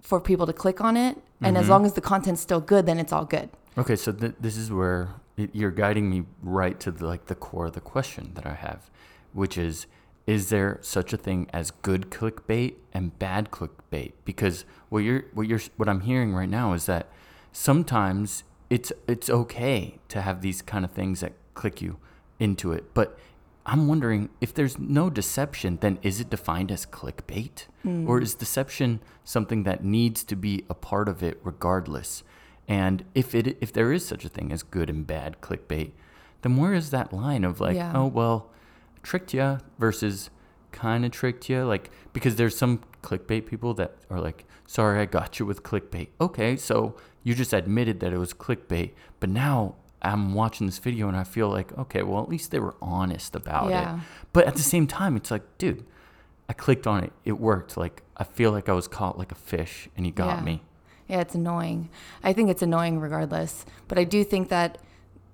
for 0.00 0.20
people 0.20 0.46
to 0.46 0.52
click 0.52 0.80
on 0.80 0.96
it, 0.96 1.18
and 1.40 1.56
as 1.56 1.64
mm-hmm. 1.64 1.72
long 1.72 1.86
as 1.86 1.92
the 1.92 2.00
content's 2.00 2.40
still 2.40 2.60
good, 2.60 2.86
then 2.86 2.98
it's 2.98 3.12
all 3.12 3.24
good. 3.24 3.50
Okay, 3.78 3.96
so 3.96 4.10
th- 4.10 4.34
this 4.40 4.56
is 4.56 4.72
where 4.72 5.10
it, 5.36 5.50
you're 5.52 5.70
guiding 5.70 6.08
me 6.08 6.24
right 6.42 6.80
to 6.80 6.90
the, 6.90 7.06
like 7.06 7.26
the 7.26 7.34
core 7.34 7.66
of 7.66 7.74
the 7.74 7.80
question 7.80 8.32
that 8.34 8.46
I 8.46 8.54
have, 8.54 8.90
which 9.32 9.58
is: 9.58 9.86
Is 10.26 10.48
there 10.48 10.78
such 10.80 11.12
a 11.12 11.16
thing 11.16 11.48
as 11.52 11.70
good 11.70 12.10
clickbait 12.10 12.74
and 12.92 13.16
bad 13.18 13.50
clickbait? 13.50 14.12
Because 14.24 14.64
what 14.88 15.00
you're 15.00 15.24
what 15.34 15.46
you're 15.46 15.60
what 15.76 15.88
I'm 15.88 16.00
hearing 16.00 16.34
right 16.34 16.48
now 16.48 16.72
is 16.72 16.86
that 16.86 17.08
sometimes 17.52 18.44
it's 18.70 18.92
it's 19.06 19.28
okay 19.28 19.98
to 20.08 20.22
have 20.22 20.40
these 20.40 20.62
kind 20.62 20.84
of 20.84 20.92
things 20.92 21.20
that 21.20 21.32
click 21.54 21.82
you 21.82 21.98
into 22.38 22.72
it, 22.72 22.94
but 22.94 23.18
I'm 23.68 23.88
wondering 23.88 24.28
if 24.40 24.54
there's 24.54 24.78
no 24.78 25.10
deception, 25.10 25.78
then 25.80 25.98
is 26.02 26.20
it 26.20 26.30
defined 26.30 26.70
as 26.70 26.86
clickbait? 26.86 27.66
Hmm. 27.82 28.08
Or 28.08 28.20
is 28.20 28.34
deception 28.34 29.00
something 29.24 29.64
that 29.64 29.84
needs 29.84 30.22
to 30.24 30.36
be 30.36 30.64
a 30.70 30.74
part 30.74 31.08
of 31.08 31.22
it 31.22 31.40
regardless? 31.42 32.22
And 32.68 33.04
if 33.14 33.34
it 33.34 33.58
if 33.60 33.72
there 33.72 33.92
is 33.92 34.06
such 34.06 34.24
a 34.24 34.28
thing 34.28 34.52
as 34.52 34.62
good 34.62 34.88
and 34.88 35.04
bad 35.06 35.40
clickbait, 35.40 35.92
then 36.42 36.56
where 36.56 36.74
is 36.74 36.90
that 36.90 37.12
line 37.12 37.44
of 37.44 37.60
like, 37.60 37.76
Yeah. 37.76 37.92
oh 37.94 38.06
well, 38.06 38.50
tricked 39.02 39.34
you 39.34 39.58
versus 39.78 40.30
kind 40.70 41.04
of 41.04 41.10
tricked 41.10 41.48
you? 41.48 41.64
Like 41.64 41.90
because 42.12 42.36
there's 42.36 42.56
some 42.56 42.80
clickbait 43.02 43.46
people 43.46 43.74
that 43.74 43.96
are 44.10 44.20
like 44.20 44.44
sorry, 44.66 45.00
I 45.00 45.06
got 45.06 45.38
you 45.38 45.46
with 45.46 45.62
clickbait. 45.64 46.08
Okay, 46.20 46.56
so 46.56 46.96
you 47.24 47.34
just 47.34 47.52
admitted 47.52 47.98
that 48.00 48.12
it 48.12 48.18
was 48.18 48.32
clickbait, 48.32 48.92
but 49.20 49.28
now 49.30 49.74
I'm 50.02 50.34
watching 50.34 50.66
this 50.66 50.78
video 50.78 51.08
and 51.08 51.16
I 51.16 51.24
feel 51.24 51.48
like, 51.48 51.76
okay, 51.76 52.02
well, 52.02 52.22
at 52.22 52.28
least 52.28 52.50
they 52.50 52.60
were 52.60 52.74
honest 52.82 53.34
about 53.34 53.70
Yeah. 53.70 53.96
it. 53.96 54.00
But 54.32 54.46
at 54.46 54.54
the 54.56 54.62
same 54.62 54.86
time, 54.86 55.16
it's 55.16 55.30
like, 55.30 55.42
dude, 55.58 55.84
I 56.48 56.52
clicked 56.52 56.86
on 56.86 57.02
it. 57.02 57.12
It 57.24 57.40
worked. 57.40 57.76
Like, 57.76 58.02
I 58.16 58.24
feel 58.24 58.52
like 58.52 58.68
I 58.68 58.72
was 58.72 58.86
caught 58.88 59.18
like 59.18 59.32
a 59.32 59.36
fish 59.36 59.88
and 59.96 60.06
he 60.06 60.12
got 60.12 60.38
Yeah. 60.38 60.44
me. 60.44 60.62
Yeah, 61.08 61.20
it's 61.20 61.34
annoying. 61.34 61.88
I 62.22 62.32
think 62.32 62.50
it's 62.50 62.62
annoying 62.62 63.00
regardless. 63.00 63.64
But 63.88 63.98
I 63.98 64.04
do 64.04 64.22
think 64.24 64.48
that 64.48 64.78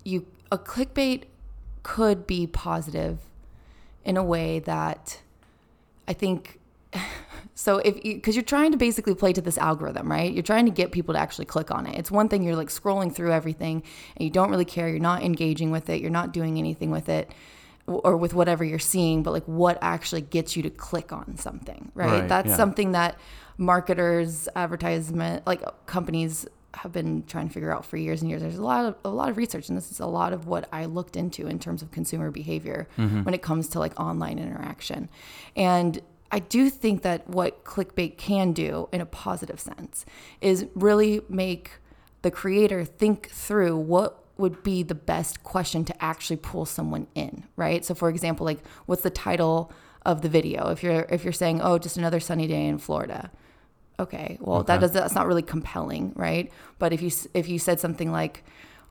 you 0.04 0.26
a 0.50 0.58
clickbait 0.58 1.24
could 1.82 2.26
be 2.26 2.46
positive 2.46 3.18
in 4.04 4.16
a 4.16 4.22
way 4.22 4.58
that 4.60 5.20
I 6.06 6.12
think 6.12 6.58
so 7.54 7.78
if 7.78 8.04
you 8.04 8.14
because 8.14 8.36
you're 8.36 8.44
trying 8.44 8.72
to 8.72 8.78
basically 8.78 9.14
play 9.14 9.32
to 9.32 9.40
this 9.40 9.58
algorithm, 9.58 10.10
right? 10.10 10.32
You're 10.32 10.42
trying 10.42 10.66
to 10.66 10.72
get 10.72 10.92
people 10.92 11.14
to 11.14 11.20
actually 11.20 11.46
click 11.46 11.70
on 11.70 11.86
it. 11.86 11.98
It's 11.98 12.10
one 12.10 12.28
thing 12.28 12.42
you're 12.42 12.56
like 12.56 12.68
scrolling 12.68 13.14
through 13.14 13.32
everything 13.32 13.82
and 14.16 14.24
you 14.24 14.30
don't 14.30 14.50
really 14.50 14.64
care, 14.64 14.88
you're 14.88 14.98
not 14.98 15.22
engaging 15.22 15.70
with 15.70 15.88
it, 15.90 16.00
you're 16.00 16.10
not 16.10 16.32
doing 16.32 16.58
anything 16.58 16.90
with 16.90 17.08
it 17.08 17.30
or 17.86 18.16
with 18.16 18.32
whatever 18.32 18.64
you're 18.64 18.78
seeing, 18.78 19.22
but 19.22 19.32
like 19.32 19.44
what 19.44 19.78
actually 19.82 20.20
gets 20.20 20.56
you 20.56 20.62
to 20.62 20.70
click 20.70 21.12
on 21.12 21.36
something, 21.36 21.90
right? 21.94 22.20
Right, 22.20 22.28
That's 22.28 22.50
yeah. 22.50 22.56
something 22.56 22.92
that 22.92 23.18
marketers, 23.58 24.48
advertisement, 24.54 25.46
like 25.46 25.62
companies 25.86 26.46
have 26.74 26.92
been 26.92 27.24
trying 27.24 27.48
to 27.48 27.52
figure 27.52 27.70
out 27.70 27.84
for 27.84 27.96
years 27.96 28.22
and 28.22 28.30
years. 28.30 28.40
There's 28.42 28.56
a 28.56 28.62
lot 28.62 28.86
of 28.86 28.96
a 29.04 29.10
lot 29.10 29.28
of 29.30 29.36
research, 29.36 29.68
and 29.68 29.76
this 29.76 29.90
is 29.90 30.00
a 30.00 30.06
lot 30.06 30.32
of 30.32 30.46
what 30.46 30.68
I 30.72 30.86
looked 30.86 31.16
into 31.16 31.46
in 31.46 31.58
terms 31.58 31.82
of 31.82 31.90
consumer 31.90 32.30
behavior 32.30 32.88
mm-hmm. 32.96 33.24
when 33.24 33.34
it 33.34 33.42
comes 33.42 33.68
to 33.68 33.78
like 33.78 33.98
online 34.00 34.38
interaction. 34.38 35.10
And 35.54 36.00
I 36.32 36.38
do 36.38 36.70
think 36.70 37.02
that 37.02 37.28
what 37.28 37.62
clickbait 37.64 38.16
can 38.16 38.52
do 38.52 38.88
in 38.90 39.02
a 39.02 39.06
positive 39.06 39.60
sense 39.60 40.06
is 40.40 40.66
really 40.74 41.20
make 41.28 41.72
the 42.22 42.30
creator 42.30 42.84
think 42.84 43.28
through 43.28 43.76
what 43.76 44.18
would 44.38 44.62
be 44.62 44.82
the 44.82 44.94
best 44.94 45.44
question 45.44 45.84
to 45.84 46.02
actually 46.02 46.38
pull 46.38 46.64
someone 46.64 47.06
in, 47.14 47.44
right? 47.56 47.84
So 47.84 47.94
for 47.94 48.08
example, 48.08 48.46
like 48.46 48.66
what's 48.86 49.02
the 49.02 49.10
title 49.10 49.70
of 50.06 50.22
the 50.22 50.28
video? 50.28 50.70
If 50.70 50.82
you're 50.82 51.06
if 51.10 51.22
you're 51.22 51.34
saying, 51.34 51.60
"Oh, 51.60 51.78
just 51.78 51.98
another 51.98 52.18
sunny 52.18 52.46
day 52.46 52.66
in 52.66 52.78
Florida." 52.78 53.30
Okay, 54.00 54.38
well 54.40 54.62
that 54.64 54.80
does 54.80 54.92
that's 54.92 55.14
not 55.14 55.26
really 55.26 55.42
compelling, 55.42 56.12
right? 56.16 56.50
But 56.78 56.94
if 56.94 57.02
you 57.02 57.10
if 57.34 57.48
you 57.48 57.58
said 57.58 57.78
something 57.78 58.10
like, 58.10 58.42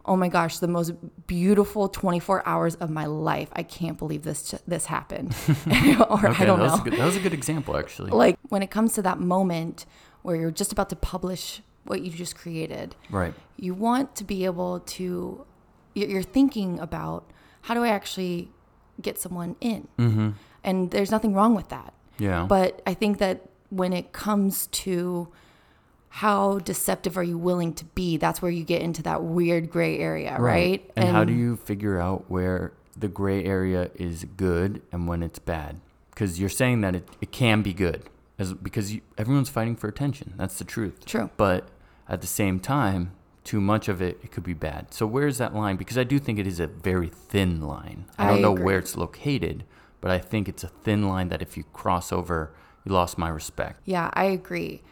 "Oh 0.05 0.15
my 0.15 0.27
gosh, 0.27 0.59
the 0.59 0.67
most 0.67 0.91
beautiful 1.27 1.87
24 1.89 2.47
hours 2.47 2.75
of 2.75 2.89
my 2.89 3.05
life. 3.05 3.49
I 3.53 3.63
can't 3.63 3.97
believe 3.97 4.23
this 4.23 4.55
this 4.67 4.85
happened." 4.85 5.35
or 6.09 6.27
Okay, 6.27 6.43
I 6.43 6.45
don't 6.45 6.59
that 6.59 6.63
was 6.63 6.71
know 6.73 6.81
a 6.81 6.89
good, 6.89 6.93
that 6.99 7.05
was 7.05 7.15
a 7.15 7.19
good 7.19 7.33
example, 7.33 7.77
actually. 7.77 8.11
like 8.11 8.37
when 8.49 8.61
it 8.63 8.71
comes 8.71 8.93
to 8.93 9.01
that 9.01 9.19
moment 9.19 9.85
where 10.23 10.35
you're 10.35 10.51
just 10.51 10.71
about 10.71 10.89
to 10.89 10.95
publish 10.95 11.61
what 11.85 12.01
you 12.01 12.11
just 12.11 12.35
created 12.35 12.95
right. 13.09 13.33
you 13.57 13.73
want 13.73 14.15
to 14.15 14.23
be 14.23 14.45
able 14.45 14.79
to 14.81 15.43
you're 15.95 16.07
you're 16.09 16.21
thinking 16.21 16.79
about 16.79 17.23
how 17.61 17.73
do 17.73 17.83
i 17.83 17.87
actually 17.89 18.51
get 19.01 19.17
someone 19.19 19.55
in 19.59 19.87
mm-hmm. 19.97 20.29
and 20.63 20.91
there's 20.91 21.09
nothing 21.09 21.33
wrong 21.33 21.55
with 21.55 21.69
that 21.69 21.91
Yeah. 22.19 22.45
but 22.47 22.81
i 22.85 22.93
think 22.93 23.17
that 23.17 23.49
when 23.69 23.93
it 23.93 24.11
comes 24.13 24.67
to 24.83 25.29
how 26.13 26.59
deceptive 26.59 27.17
are 27.17 27.23
you 27.23 27.37
willing 27.37 27.73
to 27.73 27.85
be 27.85 28.17
that's 28.17 28.41
where 28.41 28.51
you 28.51 28.63
get 28.65 28.81
into 28.81 29.01
that 29.01 29.23
weird 29.23 29.69
gray 29.69 29.97
area 29.97 30.35
right, 30.37 30.89
And, 30.95 31.09
how 31.09 31.23
do 31.23 31.33
you 31.33 31.55
figure 31.55 31.99
out 31.99 32.29
where 32.29 32.73
the 32.97 33.07
gray 33.07 33.43
area 33.45 33.89
is 33.95 34.25
good 34.37 34.81
and 34.91 35.07
when 35.07 35.23
it's 35.23 35.39
bad? 35.39 35.79
Because 36.09 36.39
you're 36.39 36.49
saying 36.49 36.81
that 36.81 36.95
it, 36.95 37.07
it 37.21 37.31
can 37.31 37.61
be 37.61 37.73
good, 37.73 38.09
as 38.37 38.53
because 38.53 38.93
you, 38.93 39.01
everyone's 39.17 39.49
fighting 39.49 39.75
for 39.77 39.87
attention. 39.87 40.33
That's 40.37 40.57
the 40.57 40.65
truth. 40.65 41.05
True. 41.05 41.29
But 41.37 41.69
at 42.09 42.19
the 42.19 42.27
same 42.27 42.59
time, 42.59 43.13
too 43.45 43.61
much 43.61 43.87
of 43.87 44.01
it, 44.01 44.19
it 44.21 44.31
could 44.31 44.43
be 44.43 44.53
bad. 44.53 44.93
So 44.93 45.07
where's 45.07 45.37
that 45.37 45.55
line? 45.55 45.77
Because 45.77 45.97
I 45.97 46.03
do 46.03 46.19
think 46.19 46.37
it 46.37 46.45
is 46.45 46.59
a 46.59 46.67
very 46.67 47.07
thin 47.09 47.61
line. 47.61 48.05
I 48.17 48.25
I 48.25 48.31
don't 48.31 48.41
know 48.41 48.51
agree. 48.51 48.65
where 48.65 48.77
it's 48.79 48.97
located, 48.97 49.63
but 50.01 50.11
I 50.11 50.19
think 50.19 50.49
it's 50.49 50.63
a 50.63 50.67
thin 50.67 51.07
line 51.07 51.29
that 51.29 51.41
if 51.41 51.55
you 51.55 51.63
cross 51.71 52.11
over, 52.11 52.51
you 52.83 52.91
lost 52.91 53.17
my 53.17 53.29
respect. 53.29 53.79
Yeah, 53.85 54.09
I 54.13 54.25
agree. 54.25 54.83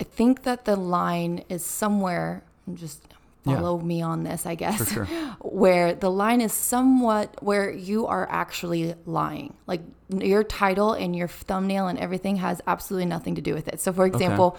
I 0.00 0.04
think 0.04 0.42
that 0.42 0.64
the 0.64 0.76
line 0.76 1.44
is 1.48 1.64
somewhere, 1.64 2.42
just 2.74 3.02
Yeah. 3.46 3.56
follow 3.56 3.78
me 3.78 4.00
on 4.00 4.24
this, 4.24 4.46
I 4.46 4.54
guess, 4.54 4.90
sure. 4.92 5.04
where 5.40 5.94
the 5.94 6.10
line 6.10 6.40
is 6.40 6.52
somewhat 6.52 7.42
where 7.42 7.70
you 7.70 8.06
are 8.06 8.26
actually 8.30 8.94
lying. 9.06 9.52
Like 9.66 9.82
your 10.08 10.42
title 10.42 10.94
and 10.94 11.14
your 11.14 11.28
thumbnail 11.28 11.86
and 11.88 11.98
everything 11.98 12.36
has 12.36 12.60
absolutely 12.66 13.06
nothing 13.06 13.34
to 13.34 13.42
do 13.42 13.52
with 13.54 13.68
it. 13.68 13.80
So, 13.80 13.92
for 13.92 14.06
example, 14.06 14.56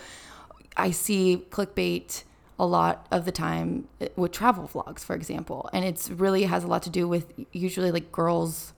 I 0.78 0.92
see 0.92 1.44
clickbait 1.50 2.24
a 2.60 2.66
lot 2.66 3.08
of 3.12 3.26
the 3.26 3.32
time 3.32 3.88
eh, 4.00 4.08
with 4.16 4.32
travel 4.32 4.70
vlogs, 4.72 5.00
for 5.00 5.16
example, 5.16 5.70
and 5.74 5.84
it's 5.84 6.10
really 6.10 6.44
has 6.44 6.64
a 6.64 6.68
lot 6.68 6.84
to 6.84 6.90
do 6.90 7.08
with 7.08 7.34
usually 7.52 7.92
like 7.92 8.12
girls, 8.12 8.72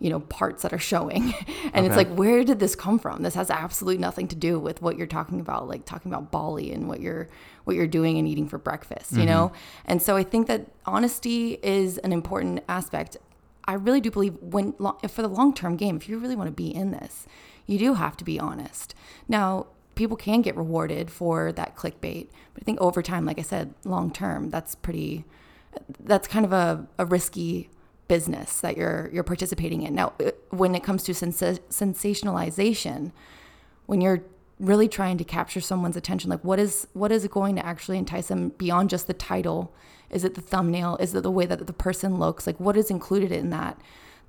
you 0.00 0.10
know, 0.10 0.20
parts 0.20 0.62
that 0.62 0.72
are 0.72 0.78
showing, 0.78 1.34
and 1.72 1.86
it's 1.86 1.96
like, 1.96 2.08
where 2.08 2.42
did 2.42 2.58
this 2.58 2.74
come 2.74 2.98
from? 2.98 3.22
This 3.22 3.34
has 3.34 3.50
absolutely 3.50 3.98
nothing 3.98 4.26
to 4.28 4.36
do 4.36 4.58
with 4.58 4.82
what 4.82 4.96
you're 4.96 5.06
talking 5.06 5.40
about, 5.40 5.68
like 5.68 5.84
talking 5.84 6.10
about 6.10 6.30
Bali 6.30 6.72
and 6.72 6.88
what 6.88 7.00
you're 7.00 7.28
what 7.64 7.76
you're 7.76 7.86
doing 7.86 8.18
and 8.18 8.26
eating 8.26 8.48
for 8.48 8.58
breakfast, 8.58 9.12
you 9.12 9.18
mm-hmm. 9.18 9.26
know. 9.26 9.52
And 9.84 10.02
so 10.02 10.16
I 10.16 10.24
think 10.24 10.46
that 10.48 10.66
honesty 10.86 11.58
is 11.62 11.98
an 11.98 12.12
important 12.12 12.64
aspect. 12.68 13.16
I 13.66 13.74
really 13.74 14.00
do 14.00 14.10
believe 14.10 14.36
when 14.40 14.72
for 14.72 15.22
the 15.22 15.28
long 15.28 15.54
term 15.54 15.76
game, 15.76 15.96
if 15.96 16.08
you 16.08 16.18
really 16.18 16.34
want 16.36 16.48
to 16.48 16.52
be 16.52 16.74
in 16.74 16.90
this, 16.90 17.26
you 17.66 17.78
do 17.78 17.94
have 17.94 18.16
to 18.16 18.24
be 18.24 18.40
honest. 18.40 18.94
Now, 19.28 19.66
people 19.94 20.16
can 20.16 20.40
get 20.40 20.56
rewarded 20.56 21.10
for 21.10 21.52
that 21.52 21.76
clickbait, 21.76 22.28
but 22.54 22.62
I 22.62 22.64
think 22.64 22.80
over 22.80 23.02
time, 23.02 23.26
like 23.26 23.38
I 23.38 23.42
said, 23.42 23.74
long 23.84 24.10
term, 24.10 24.50
that's 24.50 24.74
pretty. 24.74 25.24
That's 26.00 26.26
kind 26.26 26.44
of 26.44 26.52
a, 26.52 26.88
a 26.98 27.06
risky 27.06 27.70
business 28.10 28.60
that 28.60 28.76
you're 28.76 29.08
you're 29.12 29.22
participating 29.22 29.82
in. 29.82 29.94
Now, 29.94 30.14
uh, 30.18 30.32
when 30.50 30.74
it 30.74 30.82
comes 30.82 31.04
to 31.04 31.12
sensa- 31.12 31.60
sensationalization, 31.70 33.12
when 33.86 34.00
you're 34.00 34.24
really 34.58 34.88
trying 34.88 35.16
to 35.16 35.22
capture 35.22 35.60
someone's 35.60 35.96
attention 35.96 36.28
like 36.28 36.44
what 36.44 36.58
is 36.58 36.88
what 36.92 37.12
is 37.12 37.26
going 37.28 37.54
to 37.56 37.64
actually 37.64 37.96
entice 37.96 38.26
them 38.26 38.48
beyond 38.58 38.90
just 38.90 39.06
the 39.06 39.14
title? 39.14 39.72
Is 40.10 40.24
it 40.24 40.34
the 40.34 40.40
thumbnail? 40.40 40.96
Is 40.98 41.14
it 41.14 41.22
the 41.22 41.30
way 41.30 41.46
that 41.46 41.64
the 41.68 41.72
person 41.72 42.18
looks? 42.18 42.48
Like 42.48 42.58
what 42.58 42.76
is 42.76 42.90
included 42.90 43.30
in 43.30 43.50
that? 43.50 43.80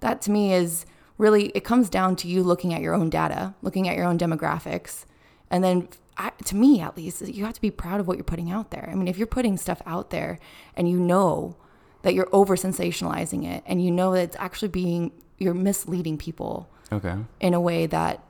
That 0.01 0.21
to 0.21 0.31
me 0.31 0.53
is 0.53 0.85
really 1.17 1.47
it 1.55 1.63
comes 1.63 1.89
down 1.89 2.15
to 2.17 2.27
you 2.27 2.43
looking 2.43 2.75
at 2.75 2.81
your 2.81 2.93
own 2.93 3.09
data 3.09 3.55
looking 3.63 3.89
at 3.89 3.97
your 3.97 4.05
own 4.05 4.19
demographics. 4.19 5.05
And 5.49 5.63
then 5.63 5.89
I, 6.17 6.29
to 6.45 6.55
me 6.55 6.81
at 6.81 6.95
least 6.95 7.27
you 7.27 7.45
have 7.45 7.55
to 7.55 7.61
be 7.61 7.71
proud 7.71 7.99
of 7.99 8.07
what 8.07 8.17
you're 8.17 8.33
putting 8.35 8.51
out 8.51 8.69
there. 8.69 8.87
I 8.91 8.93
mean 8.93 9.07
if 9.07 9.17
you're 9.17 9.35
putting 9.37 9.57
stuff 9.57 9.81
out 9.87 10.11
there 10.11 10.37
and 10.75 10.87
you 10.87 10.99
know 10.99 11.57
that 12.03 12.13
you're 12.13 12.29
over 12.31 12.55
sensationalizing 12.55 13.45
it 13.45 13.63
and 13.65 13.83
you 13.83 13.91
know 13.91 14.13
that 14.13 14.21
it's 14.21 14.35
actually 14.39 14.67
being 14.69 15.11
you're 15.37 15.53
misleading 15.53 16.17
people 16.17 16.69
Okay. 16.91 17.15
in 17.39 17.53
a 17.53 17.59
way 17.61 17.85
that 17.87 18.23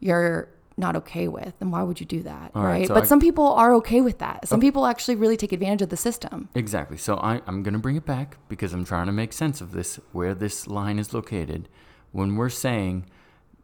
you're 0.00 0.48
not 0.78 0.96
okay 0.96 1.28
with, 1.28 1.52
then 1.58 1.70
why 1.70 1.82
would 1.82 2.00
you 2.00 2.06
do 2.06 2.22
that? 2.22 2.50
All 2.54 2.62
right, 2.64 2.70
right. 2.80 2.88
so 2.88 2.94
but 2.94 3.02
I- 3.04 3.06
some 3.06 3.20
people 3.20 3.46
are 3.52 3.74
okay 3.74 4.00
with 4.00 4.18
that. 4.18 4.48
Some 4.48 4.58
people 4.60 4.86
actually 4.86 5.16
really 5.16 5.36
take 5.36 5.52
advantage 5.52 5.82
of 5.82 5.90
the 5.90 5.96
system. 5.98 6.48
Exactly. 6.54 6.96
So 6.96 7.16
I, 7.18 7.42
I'm 7.46 7.62
going 7.62 7.74
to 7.74 7.78
bring 7.78 7.96
it 7.96 8.06
back 8.06 8.38
because 8.48 8.72
I'm 8.72 8.84
trying 8.84 9.06
to 9.06 9.12
make 9.12 9.32
sense 9.34 9.60
of 9.60 9.72
this, 9.72 10.00
where 10.12 10.34
this 10.34 10.66
line 10.66 10.98
is 10.98 11.12
located. 11.12 11.68
When 12.12 12.36
we're 12.36 12.48
saying, 12.48 13.04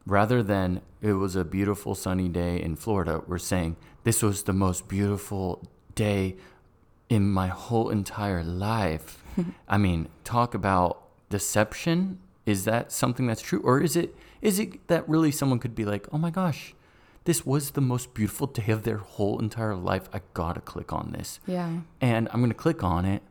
rather 0.07 0.43
than 0.43 0.83
it 1.01 1.15
was 1.15 1.35
a 1.35 1.45
beautiful 1.45 1.95
sunny 1.95 2.29
day 2.29 2.61
in 2.63 2.77
Florida, 2.77 3.23
we're 3.27 3.39
saying 3.39 3.77
this 4.05 4.23
was 4.23 4.43
the 4.43 4.53
most 4.53 4.87
beautiful 4.89 5.67
day 5.95 6.37
in 7.09 7.31
my 7.31 7.47
whole 7.49 7.89
entire 7.89 8.45
life. 8.45 9.25
I 9.69 9.79
mean, 9.79 10.09
talk 10.25 10.55
about 10.55 11.03
deception. 11.31 12.19
Is 12.47 12.65
that 12.65 12.93
something 12.93 13.27
that's 13.27 13.43
true? 13.43 13.61
Or 13.63 13.81
is 13.81 13.97
it 13.97 14.15
is 14.41 14.59
it 14.59 14.87
that 14.89 15.09
really 15.09 15.31
someone 15.33 15.59
could 15.59 15.75
be 15.75 15.85
like, 15.85 16.07
oh 16.13 16.19
my 16.19 16.31
gosh, 16.31 16.75
this 17.25 17.45
was 17.45 17.73
the 17.73 17.81
most 17.81 18.15
beautiful 18.15 18.47
day 18.47 18.71
of 18.73 18.83
their 18.85 18.99
whole 18.99 19.39
entire 19.39 19.75
life. 19.75 20.09
I 20.13 20.21
gotta 20.35 20.61
click 20.61 20.93
on 20.93 21.13
this 21.13 21.41
Yeah. 21.47 21.81
and 22.01 22.29
I'm 22.33 22.41
going 22.41 22.51
to 22.51 22.55
click 22.57 22.83
on 22.85 23.05
it. 23.05 23.23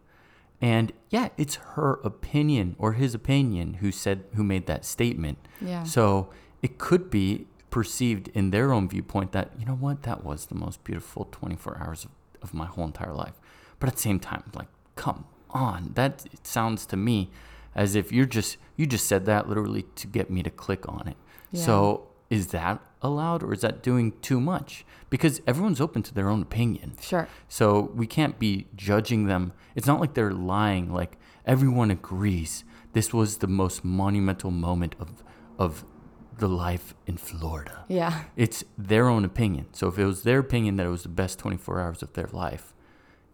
And 0.61 0.91
yeah, 1.09 1.29
it's 1.37 1.55
her 1.75 1.93
opinion 2.03 2.75
or 2.79 2.93
his 2.93 3.13
opinion 3.15 3.75
who 3.75 3.91
said 3.91 4.23
who 4.35 4.43
made 4.43 4.65
that 4.67 4.85
statement. 4.85 5.37
Yeah. 5.61 5.83
So 5.83 6.29
it 6.61 6.77
could 6.77 7.09
be 7.09 7.47
perceived 7.69 8.27
in 8.29 8.51
their 8.51 8.71
own 8.73 8.89
viewpoint 8.89 9.31
that 9.33 9.51
you 9.59 9.65
know 9.65 9.75
what 9.75 10.03
that 10.03 10.23
was 10.23 10.47
the 10.47 10.55
most 10.55 10.83
beautiful 10.83 11.27
24 11.31 11.77
hours 11.79 12.05
of, 12.05 12.11
of 12.41 12.53
my 12.53 12.65
whole 12.65 12.85
entire 12.85 13.13
life. 13.13 13.39
But 13.79 13.87
at 13.89 13.95
the 13.95 14.01
same 14.01 14.19
time, 14.19 14.43
like 14.55 14.67
come 14.95 15.25
on, 15.57 15.91
that 15.95 16.25
sounds 16.43 16.85
to 16.87 16.97
me 16.97 17.29
as 17.75 17.95
if 17.95 18.11
you're 18.11 18.25
just 18.25 18.57
you 18.75 18.85
just 18.85 19.07
said 19.07 19.25
that 19.25 19.49
literally 19.49 19.83
to 19.95 20.07
get 20.07 20.29
me 20.29 20.43
to 20.43 20.49
click 20.49 20.87
on 20.87 21.07
it. 21.07 21.17
Yeah. 21.51 21.65
So 21.65 22.07
is 22.29 22.47
that 22.47 22.81
allowed 23.01 23.43
or 23.43 23.53
is 23.53 23.61
that 23.61 23.81
doing 23.81 24.13
too 24.21 24.39
much? 24.39 24.85
Because 25.09 25.41
everyone's 25.47 25.79
open 25.79 26.03
to 26.03 26.13
their 26.13 26.29
own 26.29 26.41
opinion. 26.41 26.97
Sure. 27.01 27.27
So 27.47 27.91
we 27.95 28.07
can't 28.07 28.37
be 28.37 28.67
judging 28.75 29.25
them. 29.25 29.53
It's 29.75 29.87
not 29.87 29.99
like 29.99 30.13
they're 30.13 30.31
lying. 30.31 30.93
Like 30.93 31.17
everyone 31.45 31.91
agrees 31.91 32.63
this 32.93 33.13
was 33.13 33.37
the 33.37 33.47
most 33.47 33.83
monumental 33.83 34.51
moment 34.51 34.95
of 34.99 35.23
of 35.57 35.85
the 36.37 36.47
life 36.47 36.93
in 37.05 37.17
Florida. 37.17 37.83
Yeah. 37.87 38.23
It's 38.35 38.63
their 38.77 39.07
own 39.07 39.25
opinion. 39.25 39.67
So 39.71 39.87
if 39.87 39.97
it 39.97 40.05
was 40.05 40.23
their 40.23 40.39
opinion 40.39 40.75
that 40.75 40.85
it 40.85 40.89
was 40.89 41.03
the 41.03 41.09
best 41.09 41.39
24 41.39 41.81
hours 41.81 42.03
of 42.03 42.13
their 42.13 42.29
life, 42.31 42.73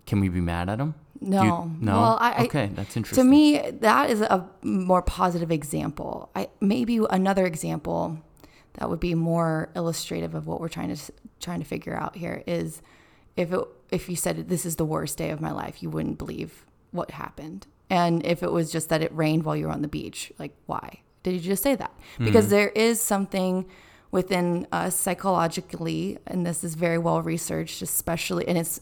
can 0.06 0.20
we 0.20 0.30
be 0.30 0.42
mad 0.42 0.70
at 0.70 0.78
them? 0.78 0.96
No. 1.22 1.72
no. 1.80 1.92
Well, 1.94 2.18
I, 2.20 2.32
I- 2.32 2.44
okay, 2.46 2.70
that's 2.74 2.98
interesting. 2.98 3.24
To 3.24 3.30
me, 3.30 3.62
that 3.72 4.10
is 4.10 4.22
a 4.22 4.48
more 4.62 5.02
positive 5.02 5.52
example. 5.52 6.30
I 6.36 6.50
maybe 6.60 7.00
another 7.10 7.46
example 7.46 8.20
that 8.74 8.90
would 8.90 9.00
be 9.00 9.16
more 9.16 9.70
illustrative 9.76 10.34
of 10.34 10.48
what 10.48 10.60
we're 10.60 10.70
trying 10.70 10.94
to 10.96 11.14
trying 11.40 11.60
to 11.60 11.66
figure 11.66 11.96
out 11.96 12.16
here 12.16 12.44
is 12.48 12.82
if 13.36 13.52
it, 13.54 13.60
if 13.92 14.10
you 14.10 14.16
said 14.16 14.50
this 14.50 14.66
is 14.66 14.76
the 14.76 14.86
worst 14.86 15.18
day 15.18 15.30
of 15.30 15.40
my 15.42 15.52
life, 15.52 15.82
you 15.84 15.90
wouldn't 15.90 16.18
believe 16.18 16.66
what 16.92 17.12
happened. 17.12 17.68
And 17.90 18.26
if 18.26 18.42
it 18.42 18.52
was 18.52 18.72
just 18.72 18.90
that 18.90 19.02
it 19.02 19.14
rained 19.16 19.44
while 19.44 19.56
you 19.56 19.68
were 19.68 19.72
on 19.72 19.82
the 19.82 19.88
beach, 19.88 20.32
like 20.40 20.56
why 20.66 21.02
did 21.22 21.34
you 21.36 21.40
just 21.40 21.64
say 21.64 21.76
that? 21.76 21.92
Hmm. 22.18 22.26
Because 22.26 22.50
there 22.50 22.70
is 22.70 23.02
something 23.02 23.66
within 24.12 24.68
us 24.72 24.96
psychologically, 24.96 26.20
and 26.28 26.46
this 26.46 26.64
is 26.64 26.76
very 26.76 26.98
well 26.98 27.22
researched, 27.22 27.82
especially, 27.82 28.48
and 28.48 28.58
it's 28.58 28.80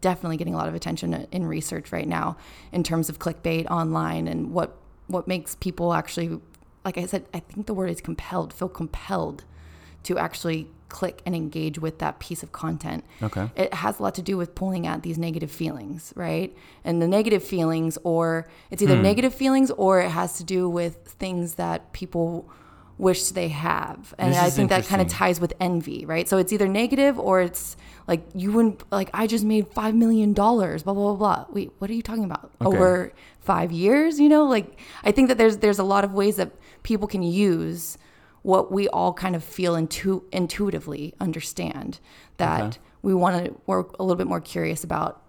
definitely 0.00 0.36
getting 0.36 0.54
a 0.54 0.56
lot 0.56 0.68
of 0.68 0.74
attention 0.74 1.26
in 1.30 1.46
research 1.46 1.92
right 1.92 2.08
now 2.08 2.36
in 2.72 2.82
terms 2.82 3.08
of 3.08 3.18
clickbait 3.18 3.66
online 3.70 4.26
and 4.26 4.52
what 4.52 4.76
what 5.06 5.28
makes 5.28 5.54
people 5.56 5.92
actually, 5.92 6.40
like 6.84 6.96
I 6.96 7.04
said, 7.04 7.26
I 7.34 7.40
think 7.40 7.66
the 7.66 7.74
word 7.74 7.90
is 7.90 8.00
compelled, 8.00 8.54
feel 8.54 8.70
compelled 8.70 9.44
to 10.04 10.16
actually 10.18 10.68
click 10.88 11.20
and 11.26 11.34
engage 11.34 11.78
with 11.78 11.98
that 11.98 12.20
piece 12.20 12.42
of 12.42 12.52
content. 12.52 13.04
Okay. 13.22 13.50
It 13.56 13.74
has 13.74 13.98
a 13.98 14.02
lot 14.02 14.14
to 14.14 14.22
do 14.22 14.36
with 14.38 14.54
pulling 14.54 14.86
at 14.86 15.02
these 15.02 15.18
negative 15.18 15.50
feelings, 15.50 16.12
right? 16.16 16.56
And 16.84 17.02
the 17.02 17.08
negative 17.08 17.42
feelings, 17.42 17.98
or 18.04 18.48
it's 18.70 18.82
Hmm. 18.82 18.88
either 18.90 19.02
negative 19.02 19.34
feelings 19.34 19.70
or 19.72 20.00
it 20.00 20.10
has 20.10 20.38
to 20.38 20.44
do 20.44 20.68
with 20.70 20.96
things 21.18 21.54
that 21.56 21.92
people 21.92 22.48
wish 22.98 23.30
they 23.30 23.48
have. 23.48 24.14
And 24.18 24.32
This 24.32 24.38
I 24.42 24.50
think 24.50 24.70
that 24.70 24.86
kind 24.86 25.02
of 25.02 25.08
ties 25.08 25.40
with 25.40 25.52
envy, 25.60 26.06
right? 26.06 26.28
So 26.28 26.38
it's 26.38 26.52
either 26.52 26.68
negative 26.68 27.18
or 27.18 27.40
it's 27.40 27.76
like 28.06 28.24
you 28.34 28.52
wouldn't 28.52 28.90
like 28.92 29.10
I 29.12 29.26
just 29.26 29.44
made 29.44 29.68
five 29.68 29.94
million 29.94 30.32
dollars, 30.32 30.82
blah 30.84 30.94
blah 30.94 31.14
blah 31.14 31.16
blah. 31.44 31.46
Wait, 31.52 31.72
what 31.78 31.90
are 31.90 31.94
you 31.94 32.02
talking 32.02 32.24
about? 32.24 32.50
Okay. 32.60 32.76
Over 32.76 33.12
five 33.40 33.72
years, 33.72 34.20
you 34.20 34.28
know? 34.28 34.44
Like 34.44 34.78
I 35.02 35.10
think 35.10 35.28
that 35.28 35.38
there's 35.38 35.58
there's 35.58 35.78
a 35.78 35.84
lot 35.84 36.04
of 36.04 36.12
ways 36.12 36.36
that 36.36 36.52
people 36.82 37.08
can 37.08 37.22
use 37.22 37.98
what 38.42 38.70
we 38.70 38.88
all 38.88 39.12
kind 39.14 39.34
of 39.34 39.42
feel 39.42 39.74
intu- 39.74 40.22
intuitively 40.30 41.14
understand 41.18 41.98
that 42.36 42.62
Okay. 42.62 42.78
we 43.02 43.14
want 43.14 43.44
to 43.44 43.54
we're 43.66 43.80
a 43.98 44.02
little 44.02 44.16
bit 44.16 44.26
more 44.26 44.40
curious 44.40 44.84
about 44.84 45.22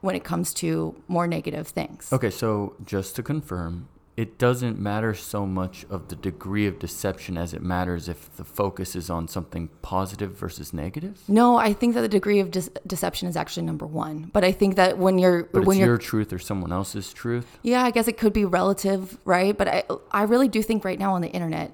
when 0.00 0.14
it 0.14 0.24
comes 0.24 0.54
to 0.54 0.94
more 1.08 1.26
negative 1.26 1.68
things. 1.68 2.10
Okay, 2.12 2.30
so 2.30 2.74
just 2.86 3.16
to 3.16 3.22
confirm, 3.22 3.88
it 4.16 4.38
doesn't 4.38 4.78
matter 4.78 5.14
so 5.14 5.46
much 5.46 5.86
of 5.88 6.08
the 6.08 6.16
degree 6.16 6.66
of 6.66 6.78
deception 6.78 7.38
as 7.38 7.54
it 7.54 7.62
matters 7.62 8.08
if 8.08 8.34
the 8.36 8.44
focus 8.44 8.94
is 8.94 9.08
on 9.08 9.28
something 9.28 9.68
positive 9.82 10.32
versus 10.32 10.72
negative. 10.72 11.22
No, 11.28 11.56
I 11.56 11.72
think 11.72 11.94
that 11.94 12.02
the 12.02 12.08
degree 12.08 12.40
of 12.40 12.50
dis- 12.50 12.70
deception 12.86 13.28
is 13.28 13.36
actually 13.36 13.64
number 13.64 13.86
one. 13.86 14.30
But 14.32 14.44
I 14.44 14.52
think 14.52 14.76
that 14.76 14.98
when 14.98 15.18
you're 15.18 15.44
But 15.44 15.64
when 15.64 15.76
it's 15.76 15.78
you're 15.78 15.88
your 15.88 15.98
truth 15.98 16.32
or 16.32 16.38
someone 16.38 16.72
else's 16.72 17.12
truth. 17.12 17.58
Yeah, 17.62 17.82
I 17.82 17.90
guess 17.90 18.08
it 18.08 18.18
could 18.18 18.32
be 18.32 18.44
relative, 18.44 19.16
right? 19.24 19.56
But 19.56 19.68
I 19.68 19.84
I 20.10 20.22
really 20.24 20.48
do 20.48 20.62
think 20.62 20.84
right 20.84 20.98
now 20.98 21.14
on 21.14 21.22
the 21.22 21.30
internet, 21.30 21.72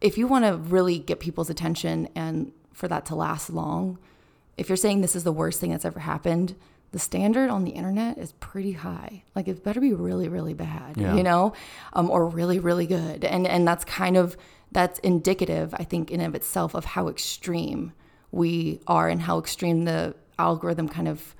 if 0.00 0.18
you 0.18 0.26
want 0.26 0.44
to 0.44 0.56
really 0.56 0.98
get 0.98 1.20
people's 1.20 1.50
attention 1.50 2.08
and 2.14 2.52
for 2.72 2.88
that 2.88 3.06
to 3.06 3.14
last 3.14 3.48
long, 3.48 3.98
if 4.58 4.68
you're 4.68 4.76
saying 4.76 5.00
this 5.00 5.16
is 5.16 5.24
the 5.24 5.32
worst 5.32 5.60
thing 5.60 5.70
that's 5.70 5.84
ever 5.84 6.00
happened, 6.00 6.56
the 6.92 6.98
standard 6.98 7.50
on 7.50 7.64
the 7.64 7.70
internet 7.70 8.18
is 8.18 8.32
pretty 8.32 8.72
high. 8.72 9.22
Like 9.34 9.46
it 9.48 9.62
better 9.62 9.80
be 9.80 9.92
really, 9.92 10.28
really 10.28 10.54
bad, 10.54 10.96
Yeah. 10.96 11.14
you 11.14 11.22
know, 11.22 11.52
um, 11.92 12.10
or 12.10 12.26
really, 12.26 12.58
really 12.58 12.86
good. 12.86 13.24
And 13.24 13.46
and 13.46 13.66
that's 13.66 13.84
kind 13.84 14.16
of 14.16 14.36
that's 14.72 14.98
indicative, 15.00 15.74
I 15.78 15.84
think, 15.84 16.10
in 16.10 16.20
and 16.20 16.28
of 16.28 16.34
itself 16.34 16.74
of 16.74 16.84
how 16.84 17.08
extreme 17.08 17.92
we 18.32 18.80
are 18.86 19.08
and 19.08 19.22
how 19.22 19.38
extreme 19.38 19.84
the 19.84 20.14
algorithm 20.38 20.88
kind 20.88 21.08
of 21.08 21.34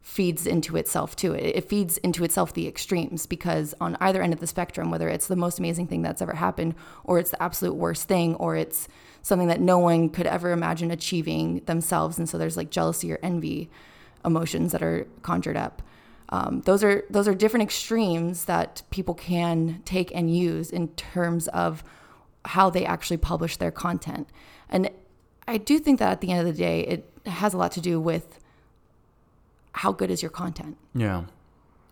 feeds 0.00 0.46
into 0.46 0.76
itself 0.76 1.16
too. 1.16 1.32
It, 1.34 1.56
it 1.56 1.68
feeds 1.68 1.98
into 1.98 2.22
itself 2.22 2.54
the 2.54 2.68
extremes 2.68 3.26
because 3.26 3.74
on 3.80 3.96
either 4.00 4.22
end 4.22 4.32
of 4.32 4.38
the 4.38 4.46
spectrum, 4.46 4.90
whether 4.92 5.08
it's 5.08 5.26
the 5.26 5.34
most 5.34 5.58
amazing 5.58 5.88
thing 5.88 6.02
that's 6.02 6.22
ever 6.22 6.34
happened, 6.34 6.74
or 7.02 7.18
it's 7.18 7.30
the 7.32 7.42
absolute 7.42 7.74
worst 7.74 8.06
thing, 8.06 8.36
or 8.36 8.54
it's 8.54 8.86
something 9.22 9.48
that 9.48 9.60
no 9.60 9.78
one 9.78 10.08
could 10.08 10.26
ever 10.28 10.52
imagine 10.52 10.92
achieving 10.92 11.60
themselves, 11.66 12.18
and 12.18 12.28
so 12.28 12.38
there's 12.38 12.56
like 12.56 12.70
jealousy 12.70 13.12
or 13.12 13.18
envy 13.22 13.68
emotions 14.26 14.72
that 14.72 14.82
are 14.82 15.06
conjured 15.22 15.56
up. 15.56 15.82
Um, 16.30 16.62
those 16.62 16.82
are 16.82 17.04
those 17.08 17.28
are 17.28 17.34
different 17.34 17.62
extremes 17.62 18.46
that 18.46 18.82
people 18.90 19.14
can 19.14 19.82
take 19.84 20.12
and 20.14 20.34
use 20.34 20.70
in 20.70 20.88
terms 20.88 21.46
of 21.48 21.84
how 22.44 22.68
they 22.68 22.84
actually 22.84 23.16
publish 23.16 23.56
their 23.56 23.70
content. 23.70 24.28
And 24.68 24.90
I 25.46 25.58
do 25.58 25.78
think 25.78 26.00
that 26.00 26.10
at 26.10 26.20
the 26.20 26.30
end 26.30 26.40
of 26.40 26.46
the 26.46 26.58
day, 26.58 26.80
it 26.80 27.10
has 27.26 27.54
a 27.54 27.56
lot 27.56 27.72
to 27.72 27.80
do 27.80 28.00
with 28.00 28.40
how 29.72 29.92
good 29.92 30.10
is 30.10 30.22
your 30.22 30.30
content. 30.30 30.76
Yeah. 30.94 31.24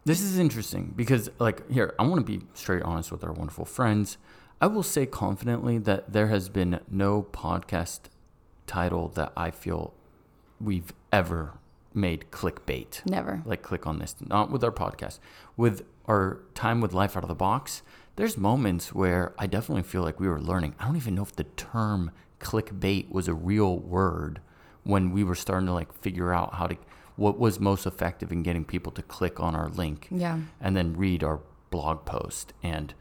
This 0.04 0.20
is 0.20 0.38
interesting 0.38 0.92
because, 0.94 1.30
like, 1.38 1.70
here, 1.70 1.94
I 1.98 2.06
want 2.06 2.26
to 2.26 2.38
be 2.38 2.44
straight 2.54 2.82
honest 2.82 3.10
with 3.10 3.24
our 3.24 3.32
wonderful 3.32 3.64
friends. 3.64 4.18
I 4.60 4.66
will 4.66 4.82
say 4.82 5.06
confidently 5.06 5.78
that 5.78 6.12
there 6.12 6.28
has 6.28 6.48
been 6.48 6.80
no 6.90 7.22
podcast 7.22 8.00
title 8.66 9.08
that 9.08 9.32
I 9.36 9.50
feel 9.50 9.94
we've 10.60 10.92
ever 11.12 11.54
made 11.94 12.26
clickbait. 12.30 13.04
Never. 13.06 13.42
Like, 13.46 13.62
click 13.62 13.86
on 13.86 13.98
this. 13.98 14.14
Not 14.20 14.50
with 14.50 14.62
our 14.64 14.72
podcast. 14.72 15.18
With 15.56 15.84
our 16.06 16.40
time 16.54 16.80
with 16.80 16.92
Life 16.92 17.16
Out 17.16 17.22
of 17.22 17.28
the 17.28 17.34
Box, 17.34 17.82
there's 18.16 18.36
moments 18.36 18.92
where 18.94 19.32
I 19.38 19.46
definitely 19.46 19.82
feel 19.84 20.02
like 20.02 20.20
we 20.20 20.28
were 20.28 20.40
learning. 20.40 20.74
I 20.78 20.86
don't 20.86 20.96
even 20.96 21.14
know 21.14 21.22
if 21.22 21.34
the 21.34 21.44
term 21.44 22.10
clickbait 22.40 23.10
was 23.10 23.28
a 23.28 23.34
real 23.34 23.78
word 23.78 24.40
when 24.82 25.12
we 25.12 25.24
were 25.24 25.34
starting 25.34 25.66
to 25.66 25.72
like 25.72 25.92
figure 26.02 26.32
out 26.32 26.54
how 26.54 26.66
to 26.66 26.76
what 27.16 27.38
was 27.38 27.58
most 27.60 27.86
effective 27.86 28.30
in 28.32 28.42
getting 28.42 28.64
people 28.64 28.90
to 28.92 29.00
click 29.00 29.38
on 29.40 29.54
our 29.54 29.68
link 29.68 30.08
Yeah. 30.10 30.40
and 30.60 30.76
then 30.76 30.96
read 30.96 31.22
our 31.24 31.40
blog 31.70 32.04
post. 32.04 32.52
And 32.62 32.92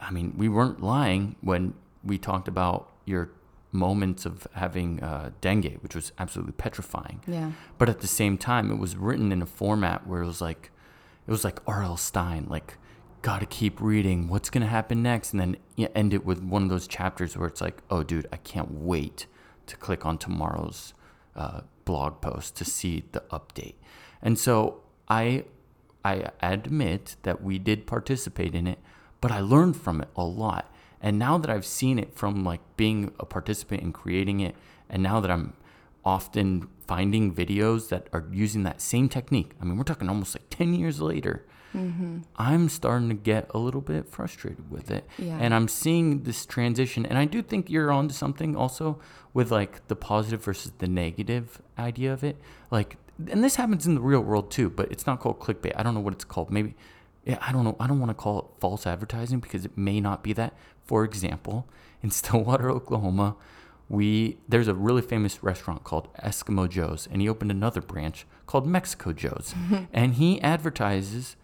I 0.00 0.10
mean, 0.12 0.34
we 0.36 0.48
weren't 0.48 0.80
lying 0.80 1.34
when 1.40 1.74
we 2.04 2.18
talked 2.18 2.46
about 2.48 2.90
your 3.04 3.30
moments 3.72 4.24
of 4.24 4.46
having 4.54 5.02
uh, 5.02 5.30
dengue, 5.40 5.78
which 5.80 5.94
was 5.94 6.12
absolutely 6.18 6.52
petrifying. 6.52 7.20
Yeah. 7.26 7.52
But 7.76 7.88
at 7.88 8.00
the 8.00 8.06
same 8.06 8.38
time, 8.38 8.70
it 8.70 8.78
was 8.78 8.96
written 8.96 9.30
in 9.32 9.42
a 9.42 9.46
format 9.46 10.06
where 10.06 10.22
it 10.22 10.26
was 10.26 10.40
like, 10.40 10.70
it 11.26 11.30
was 11.30 11.44
like 11.44 11.60
R.L. 11.66 11.96
Stine, 11.96 12.46
like, 12.48 12.78
gotta 13.20 13.46
keep 13.46 13.80
reading. 13.80 14.28
What's 14.28 14.48
gonna 14.48 14.66
happen 14.66 15.02
next? 15.02 15.32
And 15.32 15.40
then 15.40 15.56
you 15.76 15.88
end 15.94 16.14
it 16.14 16.24
with 16.24 16.42
one 16.42 16.62
of 16.62 16.68
those 16.70 16.86
chapters 16.86 17.36
where 17.36 17.48
it's 17.48 17.60
like, 17.60 17.82
oh, 17.90 18.02
dude, 18.02 18.26
I 18.32 18.36
can't 18.36 18.70
wait 18.70 19.26
to 19.66 19.76
click 19.76 20.06
on 20.06 20.18
tomorrow's 20.18 20.94
uh, 21.36 21.60
blog 21.84 22.20
post 22.20 22.56
to 22.56 22.64
see 22.64 23.04
the 23.12 23.20
update. 23.30 23.74
And 24.22 24.38
so 24.38 24.82
I, 25.08 25.44
I 26.04 26.30
admit 26.40 27.16
that 27.22 27.42
we 27.42 27.58
did 27.58 27.86
participate 27.86 28.54
in 28.54 28.66
it, 28.66 28.78
but 29.20 29.30
I 29.30 29.40
learned 29.40 29.76
from 29.76 30.00
it 30.00 30.08
a 30.16 30.24
lot. 30.24 30.72
And 31.00 31.18
now 31.18 31.38
that 31.38 31.50
I've 31.50 31.66
seen 31.66 31.98
it 31.98 32.14
from 32.14 32.44
like 32.44 32.60
being 32.76 33.12
a 33.20 33.26
participant 33.26 33.82
in 33.82 33.92
creating 33.92 34.40
it, 34.40 34.54
and 34.88 35.02
now 35.02 35.20
that 35.20 35.30
I'm 35.30 35.54
often 36.04 36.68
finding 36.86 37.34
videos 37.34 37.90
that 37.90 38.08
are 38.12 38.26
using 38.32 38.62
that 38.62 38.80
same 38.80 39.08
technique. 39.08 39.52
I 39.60 39.64
mean, 39.64 39.76
we're 39.76 39.84
talking 39.84 40.08
almost 40.08 40.34
like 40.34 40.48
10 40.50 40.74
years 40.74 41.00
later. 41.00 41.44
Mm-hmm. 41.74 42.20
I'm 42.36 42.70
starting 42.70 43.08
to 43.10 43.14
get 43.14 43.50
a 43.52 43.58
little 43.58 43.82
bit 43.82 44.08
frustrated 44.08 44.70
with 44.70 44.90
it. 44.90 45.06
Yeah. 45.18 45.36
And 45.38 45.52
I'm 45.52 45.68
seeing 45.68 46.22
this 46.22 46.46
transition. 46.46 47.04
And 47.04 47.18
I 47.18 47.26
do 47.26 47.42
think 47.42 47.68
you're 47.68 47.92
onto 47.92 48.14
something 48.14 48.56
also 48.56 48.98
with 49.34 49.50
like 49.50 49.86
the 49.88 49.96
positive 49.96 50.42
versus 50.42 50.72
the 50.78 50.88
negative 50.88 51.60
idea 51.78 52.12
of 52.12 52.24
it. 52.24 52.36
Like, 52.70 52.96
and 53.30 53.44
this 53.44 53.56
happens 53.56 53.86
in 53.86 53.94
the 53.94 54.00
real 54.00 54.20
world 54.22 54.50
too, 54.50 54.70
but 54.70 54.90
it's 54.90 55.06
not 55.06 55.20
called 55.20 55.40
clickbait. 55.40 55.72
I 55.76 55.82
don't 55.82 55.92
know 55.92 56.00
what 56.00 56.14
it's 56.14 56.24
called. 56.24 56.50
Maybe, 56.50 56.74
yeah, 57.24 57.38
I 57.42 57.52
don't 57.52 57.64
know. 57.64 57.76
I 57.78 57.86
don't 57.86 58.00
want 58.00 58.10
to 58.10 58.14
call 58.14 58.38
it 58.38 58.46
false 58.60 58.86
advertising 58.86 59.40
because 59.40 59.66
it 59.66 59.76
may 59.76 60.00
not 60.00 60.22
be 60.22 60.32
that. 60.32 60.54
For 60.88 61.04
example, 61.04 61.68
in 62.02 62.10
Stillwater, 62.18 62.70
Oklahoma, 62.70 63.36
we 63.88 64.38
there's 64.48 64.68
a 64.68 64.74
really 64.74 65.02
famous 65.02 65.42
restaurant 65.42 65.84
called 65.84 66.12
Eskimo 66.14 66.68
Joe's, 66.68 67.08
and 67.12 67.22
he 67.22 67.28
opened 67.28 67.50
another 67.50 67.80
branch 67.80 68.26
called 68.46 68.66
Mexico 68.66 69.12
Joe's, 69.12 69.54
and 69.92 70.14
he 70.14 70.40
advertises 70.40 71.36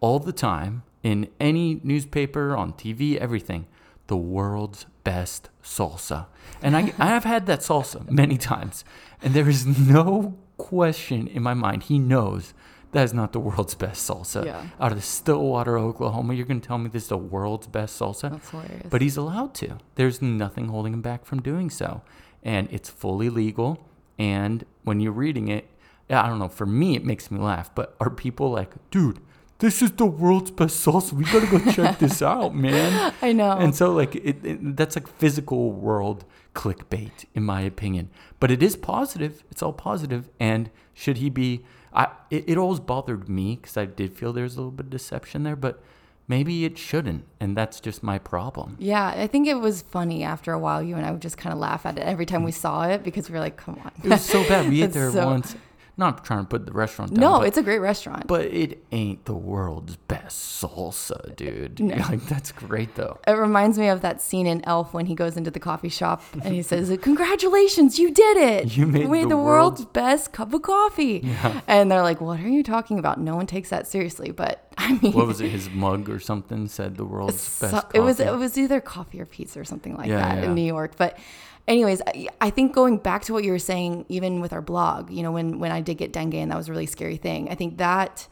all 0.00 0.18
the 0.18 0.32
time 0.32 0.82
in 1.02 1.28
any 1.40 1.80
newspaper, 1.82 2.56
on 2.56 2.72
TV, 2.72 3.16
everything, 3.16 3.66
the 4.08 4.16
world's 4.16 4.86
best 5.04 5.48
salsa. 5.62 6.26
And 6.60 6.76
I 6.76 6.92
I 6.98 7.06
have 7.06 7.24
had 7.24 7.46
that 7.46 7.60
salsa 7.60 8.08
many 8.10 8.36
times, 8.36 8.84
and 9.22 9.32
there 9.32 9.48
is 9.48 9.66
no 9.66 10.36
question 10.56 11.28
in 11.28 11.42
my 11.42 11.54
mind. 11.54 11.84
He 11.84 11.98
knows 11.98 12.52
that 12.92 13.04
is 13.04 13.12
not 13.12 13.32
the 13.32 13.40
world's 13.40 13.74
best 13.74 14.08
salsa. 14.08 14.44
Yeah. 14.44 14.66
Out 14.80 14.92
of 14.92 15.04
Stillwater, 15.04 15.78
Oklahoma, 15.78 16.34
you're 16.34 16.46
going 16.46 16.60
to 16.60 16.66
tell 16.66 16.78
me 16.78 16.88
this 16.88 17.04
is 17.04 17.08
the 17.10 17.18
world's 17.18 17.66
best 17.66 18.00
salsa? 18.00 18.30
That's 18.30 18.50
hilarious. 18.50 18.86
But 18.88 19.02
he's 19.02 19.16
allowed 19.16 19.54
to. 19.56 19.78
There's 19.96 20.22
nothing 20.22 20.68
holding 20.68 20.94
him 20.94 21.02
back 21.02 21.24
from 21.24 21.42
doing 21.42 21.68
so. 21.70 22.02
And 22.42 22.68
it's 22.70 22.88
fully 22.88 23.28
legal. 23.28 23.86
And 24.18 24.64
when 24.84 25.00
you're 25.00 25.12
reading 25.12 25.48
it, 25.48 25.68
I 26.10 26.26
don't 26.28 26.38
know, 26.38 26.48
for 26.48 26.64
me, 26.66 26.96
it 26.96 27.04
makes 27.04 27.30
me 27.30 27.38
laugh. 27.38 27.74
But 27.74 27.94
are 28.00 28.08
people 28.10 28.50
like, 28.50 28.72
dude, 28.90 29.20
this 29.58 29.82
is 29.82 29.90
the 29.92 30.06
world's 30.06 30.50
best 30.50 30.84
salsa. 30.84 31.12
We 31.12 31.24
gotta 31.24 31.46
go 31.46 31.58
check 31.70 31.98
this 31.98 32.22
out, 32.32 32.54
man. 32.54 33.12
I 33.20 33.32
know. 33.32 33.52
And 33.52 33.74
so, 33.74 33.92
like, 33.92 34.14
it, 34.14 34.44
it, 34.44 34.76
that's 34.76 34.96
like 34.96 35.08
physical 35.08 35.72
world 35.72 36.24
clickbait, 36.54 37.26
in 37.34 37.42
my 37.42 37.60
opinion. 37.60 38.08
But 38.40 38.50
it 38.50 38.62
is 38.62 38.76
positive. 38.76 39.44
It's 39.50 39.62
all 39.62 39.72
positive. 39.74 40.30
And 40.40 40.70
should 40.94 41.18
he 41.18 41.28
be? 41.28 41.64
I 41.92 42.08
it, 42.30 42.44
it 42.48 42.58
always 42.58 42.80
bothered 42.80 43.28
me 43.28 43.56
because 43.56 43.76
I 43.76 43.86
did 43.86 44.16
feel 44.16 44.32
there's 44.32 44.56
a 44.56 44.58
little 44.58 44.72
bit 44.72 44.86
of 44.86 44.90
deception 44.90 45.42
there, 45.42 45.56
but 45.56 45.82
maybe 46.26 46.64
it 46.64 46.76
shouldn't, 46.78 47.24
and 47.40 47.56
that's 47.56 47.80
just 47.80 48.02
my 48.02 48.18
problem. 48.18 48.76
Yeah, 48.78 49.06
I 49.06 49.26
think 49.26 49.46
it 49.48 49.54
was 49.54 49.82
funny 49.82 50.22
after 50.24 50.52
a 50.52 50.58
while. 50.58 50.82
You 50.82 50.96
and 50.96 51.06
I 51.06 51.10
would 51.10 51.22
just 51.22 51.38
kind 51.38 51.52
of 51.52 51.58
laugh 51.58 51.86
at 51.86 51.96
it 51.98 52.02
every 52.02 52.26
time 52.26 52.44
we 52.44 52.52
saw 52.52 52.84
it 52.86 53.02
because 53.02 53.28
we 53.28 53.34
were 53.34 53.40
like, 53.40 53.56
"Come 53.56 53.78
on." 53.84 53.92
It 54.04 54.10
was 54.10 54.24
so 54.24 54.46
bad. 54.46 54.68
We 54.68 54.82
ate 54.84 54.92
there 54.92 55.10
so- 55.10 55.26
once. 55.26 55.56
Not 55.96 56.24
trying 56.24 56.44
to 56.44 56.46
put 56.46 56.64
the 56.64 56.70
restaurant 56.70 57.12
down. 57.12 57.20
No, 57.20 57.38
but, 57.40 57.48
it's 57.48 57.58
a 57.58 57.62
great 57.64 57.80
restaurant. 57.80 58.28
but 58.28 58.42
it 58.42 58.84
ain't 58.92 59.24
the 59.24 59.34
world's 59.34 59.96
salsa, 60.28 61.34
dude. 61.36 61.80
Like 62.08 62.24
that's 62.26 62.52
great 62.52 62.94
though. 62.94 63.18
it 63.26 63.32
reminds 63.32 63.78
me 63.78 63.88
of 63.88 64.00
that 64.02 64.20
scene 64.22 64.46
in 64.46 64.64
Elf 64.64 64.94
when 64.94 65.06
he 65.06 65.14
goes 65.14 65.36
into 65.36 65.50
the 65.50 65.60
coffee 65.60 65.88
shop 65.88 66.22
and 66.44 66.54
he 66.54 66.62
says, 66.62 66.96
"Congratulations, 67.02 67.98
you 67.98 68.10
did 68.10 68.36
it! 68.36 68.76
You 68.76 68.86
made 68.86 69.02
the 69.24 69.28
the 69.30 69.36
world's 69.36 69.80
world's- 69.80 69.84
best 69.92 70.32
cup 70.32 70.52
of 70.54 70.62
coffee." 70.62 71.28
And 71.66 71.90
they're 71.90 72.02
like, 72.02 72.20
"What 72.20 72.40
are 72.40 72.48
you 72.48 72.62
talking 72.62 72.98
about? 72.98 73.20
No 73.20 73.36
one 73.36 73.46
takes 73.46 73.70
that 73.70 73.86
seriously." 73.86 74.30
But 74.30 74.64
I 74.78 74.92
mean, 75.02 75.12
What 75.12 75.26
was 75.26 75.40
it? 75.40 75.48
His 75.50 75.68
mug 75.70 76.08
or 76.08 76.20
something 76.20 76.68
said 76.68 76.96
the 76.96 77.04
world's 77.04 77.40
so- 77.40 77.70
best. 77.70 77.86
it 77.94 78.00
was 78.00 78.20
it 78.20 78.32
was 78.34 78.56
either 78.56 78.80
coffee 78.80 79.20
or 79.20 79.26
pizza 79.26 79.60
or 79.60 79.64
something 79.64 79.96
like 79.96 80.08
Yeah, 80.08 80.20
that 80.20 80.38
yeah. 80.38 80.44
in 80.44 80.54
New 80.54 80.62
York. 80.76 80.96
But 80.96 81.18
anyways, 81.66 82.00
I, 82.06 82.28
I 82.40 82.50
think 82.50 82.74
going 82.74 82.98
back 82.98 83.22
to 83.24 83.32
what 83.32 83.44
you 83.44 83.52
were 83.52 83.58
saying, 83.58 84.06
even 84.08 84.40
with 84.40 84.52
our 84.52 84.62
blog, 84.62 85.10
you 85.10 85.22
know, 85.22 85.32
when 85.32 85.58
when 85.58 85.72
I 85.72 85.80
did 85.80 85.98
get 85.98 86.12
dengue 86.12 86.34
and 86.34 86.50
that 86.50 86.56
was 86.56 86.68
a 86.68 86.72
really 86.72 86.86
scary 86.86 87.16
thing, 87.16 87.48
I 87.50 87.54
think 87.54 87.78
that. 87.78 88.26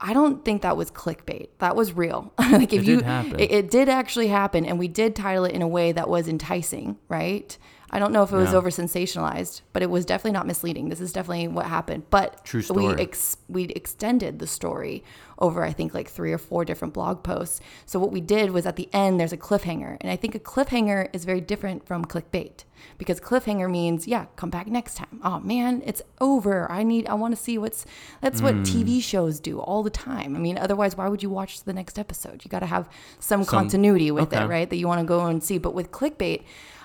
I 0.00 0.12
don't 0.14 0.44
think 0.44 0.62
that 0.62 0.76
was 0.76 0.90
clickbait. 0.90 1.48
That 1.58 1.76
was 1.76 1.92
real. 1.92 2.32
like 2.38 2.72
if 2.72 2.82
It 2.82 2.86
you, 2.86 2.96
did 2.96 3.04
happen. 3.04 3.38
It, 3.40 3.50
it 3.52 3.70
did 3.70 3.88
actually 3.88 4.28
happen, 4.28 4.64
and 4.64 4.78
we 4.78 4.88
did 4.88 5.14
title 5.14 5.44
it 5.44 5.52
in 5.52 5.62
a 5.62 5.68
way 5.68 5.92
that 5.92 6.08
was 6.08 6.26
enticing, 6.26 6.96
right? 7.08 7.56
I 7.92 7.98
don't 7.98 8.12
know 8.12 8.22
if 8.22 8.30
it 8.32 8.36
was 8.36 8.54
over 8.54 8.70
sensationalized, 8.70 9.62
but 9.72 9.82
it 9.82 9.90
was 9.90 10.04
definitely 10.06 10.30
not 10.32 10.46
misleading. 10.46 10.90
This 10.90 11.00
is 11.00 11.12
definitely 11.12 11.48
what 11.48 11.66
happened. 11.66 12.04
But 12.08 12.44
True 12.44 12.60
we 12.60 12.62
story. 12.62 13.00
ex- 13.02 13.36
we 13.48 13.64
extended 13.64 14.38
the 14.38 14.46
story 14.46 15.02
over 15.40 15.64
I 15.64 15.72
think 15.72 15.94
like 15.94 16.08
three 16.08 16.32
or 16.32 16.38
four 16.38 16.64
different 16.64 16.92
blog 16.94 17.22
posts. 17.22 17.60
So 17.86 17.98
what 17.98 18.12
we 18.12 18.20
did 18.20 18.50
was 18.50 18.66
at 18.66 18.76
the 18.76 18.88
end 18.92 19.18
there's 19.18 19.32
a 19.32 19.36
cliffhanger, 19.38 19.96
and 20.00 20.10
I 20.10 20.16
think 20.16 20.34
a 20.34 20.38
cliffhanger 20.38 21.08
is 21.14 21.24
very 21.24 21.40
different 21.40 21.86
from 21.86 22.04
clickbait 22.04 22.64
because 22.98 23.20
cliffhanger 23.20 23.70
means 23.70 24.06
yeah, 24.06 24.26
come 24.36 24.50
back 24.50 24.66
next 24.66 24.96
time. 24.96 25.20
Oh 25.24 25.40
man, 25.40 25.82
it's 25.86 26.02
over. 26.20 26.70
I 26.70 26.82
need 26.82 27.06
I 27.08 27.14
want 27.14 27.34
to 27.36 27.42
see 27.42 27.56
what's 27.58 27.86
that's 28.20 28.42
what 28.42 28.54
Hmm. 28.54 28.62
TV 28.62 29.02
shows 29.02 29.40
do 29.40 29.60
all 29.60 29.82
the 29.82 29.90
time. 29.90 30.36
I 30.36 30.38
mean, 30.38 30.58
otherwise 30.58 30.96
why 30.96 31.08
would 31.08 31.22
you 31.22 31.30
watch 31.30 31.64
the 31.64 31.72
next 31.72 31.98
episode? 31.98 32.44
You 32.44 32.50
got 32.50 32.60
to 32.60 32.66
have 32.66 32.88
some, 33.18 33.42
Some- 33.44 33.50
continuity 33.58 34.10
with 34.10 34.32
okay. 34.32 34.44
it, 34.44 34.46
right? 34.46 34.68
That 34.68 34.76
you 34.76 34.86
want 34.88 35.00
to 35.00 35.06
go 35.06 35.24
and 35.26 35.42
see. 35.42 35.58
But 35.58 35.74
with 35.74 35.90
clickbait, 35.90 36.42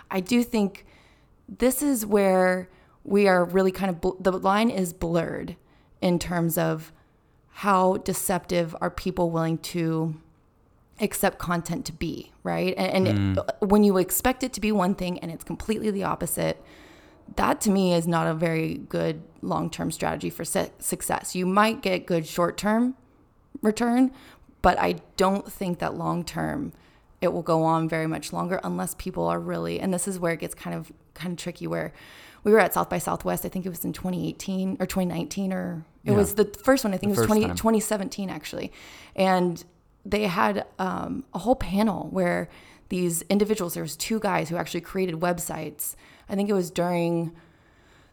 I 0.09 0.19
do 0.21 0.43
think 0.43 0.85
this 1.49 1.81
is 1.81 2.05
where 2.05 2.69
we 3.03 3.27
are 3.27 3.45
really 3.45 3.71
kind 3.71 3.89
of 3.89 4.01
bl- 4.01 4.17
the 4.19 4.31
line 4.31 4.69
is 4.69 4.93
blurred 4.93 5.55
in 6.01 6.17
terms 6.19 6.57
of 6.57 6.91
how 7.59 7.97
deceptive 7.97 8.75
are 8.81 8.89
people 8.89 9.31
willing 9.31 9.57
to 9.57 10.15
accept 10.99 11.37
content 11.37 11.85
to 11.85 11.93
be 11.93 12.31
right? 12.43 12.73
And, 12.77 13.07
and 13.07 13.07
it- 13.07 13.15
mm. 13.15 13.37
uh, 13.37 13.65
when 13.65 13.83
you 13.83 13.97
expect 13.97 14.43
it 14.43 14.53
to 14.53 14.61
be 14.61 14.71
one 14.71 14.95
thing 14.95 15.19
and 15.19 15.31
it's 15.31 15.43
completely 15.43 15.91
the 15.91 16.03
opposite 16.03 16.61
that 17.37 17.59
to 17.61 17.71
me 17.71 17.93
is 17.93 18.07
not 18.07 18.27
a 18.27 18.33
very 18.35 18.75
good 18.75 19.23
long-term 19.41 19.91
strategy 19.91 20.29
for 20.29 20.45
su- 20.45 20.69
success. 20.77 21.35
You 21.35 21.47
might 21.47 21.81
get 21.81 22.05
good 22.05 22.27
short-term 22.27 22.95
return 23.61 24.11
but 24.61 24.77
i 24.79 24.95
don't 25.15 25.51
think 25.51 25.79
that 25.79 25.93
long-term 25.95 26.73
it 27.21 27.31
will 27.31 27.41
go 27.41 27.63
on 27.63 27.87
very 27.87 28.07
much 28.07 28.33
longer 28.33 28.59
unless 28.63 28.95
people 28.95 29.25
are 29.27 29.39
really 29.39 29.79
and 29.79 29.93
this 29.93 30.07
is 30.07 30.19
where 30.19 30.33
it 30.33 30.39
gets 30.39 30.53
kind 30.53 30.75
of 30.75 30.91
kind 31.13 31.31
of 31.31 31.37
tricky 31.37 31.65
where 31.67 31.93
we 32.43 32.51
were 32.51 32.59
at 32.59 32.73
south 32.73 32.89
by 32.89 32.97
southwest 32.97 33.45
i 33.45 33.49
think 33.49 33.65
it 33.65 33.69
was 33.69 33.85
in 33.85 33.93
2018 33.93 34.77
or 34.79 34.85
2019 34.85 35.53
or 35.53 35.85
it 36.05 36.11
Yeah. 36.11 36.17
was 36.17 36.35
the 36.35 36.45
first 36.63 36.83
one 36.83 36.93
i 36.93 36.97
think 36.97 37.13
The 37.13 37.21
it 37.21 37.27
was 37.29 37.37
first 37.37 37.39
20, 37.41 37.55
2017 37.55 38.29
actually 38.29 38.71
and 39.15 39.63
they 40.05 40.23
had 40.23 40.65
um, 40.79 41.23
a 41.33 41.39
whole 41.39 41.55
panel 41.55 42.07
where 42.11 42.47
these 42.89 43.23
individuals 43.23 43.73
there 43.73 43.83
was 43.83 43.95
two 43.97 44.19
guys 44.19 44.49
who 44.49 44.55
actually 44.57 44.81
created 44.81 45.15
websites 45.15 45.95
i 46.29 46.35
think 46.35 46.49
it 46.49 46.53
was 46.53 46.69
during 46.71 47.31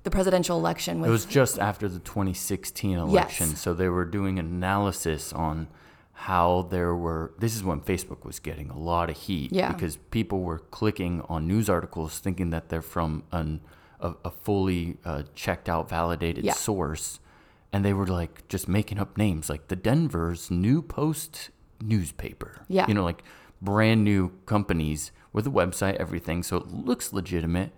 the 0.04 0.10
presidential 0.10 0.58
election 0.58 1.00
with 1.00 1.08
It 1.08 1.12
was 1.12 1.24
just 1.26 1.58
after 1.60 1.88
the 1.88 2.00
2016 2.00 2.98
election, 2.98 3.50
Yes. 3.50 3.60
so 3.60 3.72
they 3.72 3.88
were 3.88 4.04
doing 4.04 4.36
analysis 4.40 5.32
on 5.32 5.68
how 6.12 6.66
there 6.70 6.92
were. 6.94 7.32
This 7.38 7.54
is 7.54 7.62
when 7.62 7.80
Facebook 7.80 8.24
was 8.24 8.40
getting 8.40 8.68
a 8.68 8.76
lot 8.76 9.10
of 9.10 9.16
heat 9.16 9.52
Yeah. 9.52 9.70
because 9.72 9.98
people 10.10 10.40
were 10.40 10.58
clicking 10.58 11.22
on 11.28 11.46
news 11.46 11.70
articles 11.70 12.18
thinking 12.18 12.50
that 12.50 12.68
they're 12.68 12.82
from 12.82 13.22
an 13.30 13.60
a, 14.00 14.14
a 14.24 14.30
fully 14.32 14.96
uh, 15.04 15.22
checked 15.36 15.68
out, 15.68 15.88
validated 15.88 16.44
Yeah. 16.44 16.54
source, 16.54 17.20
and 17.72 17.84
they 17.84 17.92
were 17.92 18.06
like 18.06 18.46
just 18.48 18.68
making 18.68 18.98
up 18.98 19.16
names 19.16 19.48
like 19.48 19.68
the 19.68 19.76
Denver's 19.76 20.50
New 20.50 20.82
Post 20.82 21.50
newspaper. 21.80 22.64
Yeah. 22.68 22.86
you 22.86 22.94
know, 22.94 23.04
like 23.04 23.22
brand 23.60 24.04
new 24.04 24.32
companies 24.46 25.12
with 25.32 25.46
a 25.46 25.50
website, 25.50 25.96
everything, 25.96 26.42
so 26.42 26.58
it 26.58 26.68
looks 26.68 27.12
legitimate. 27.12 27.72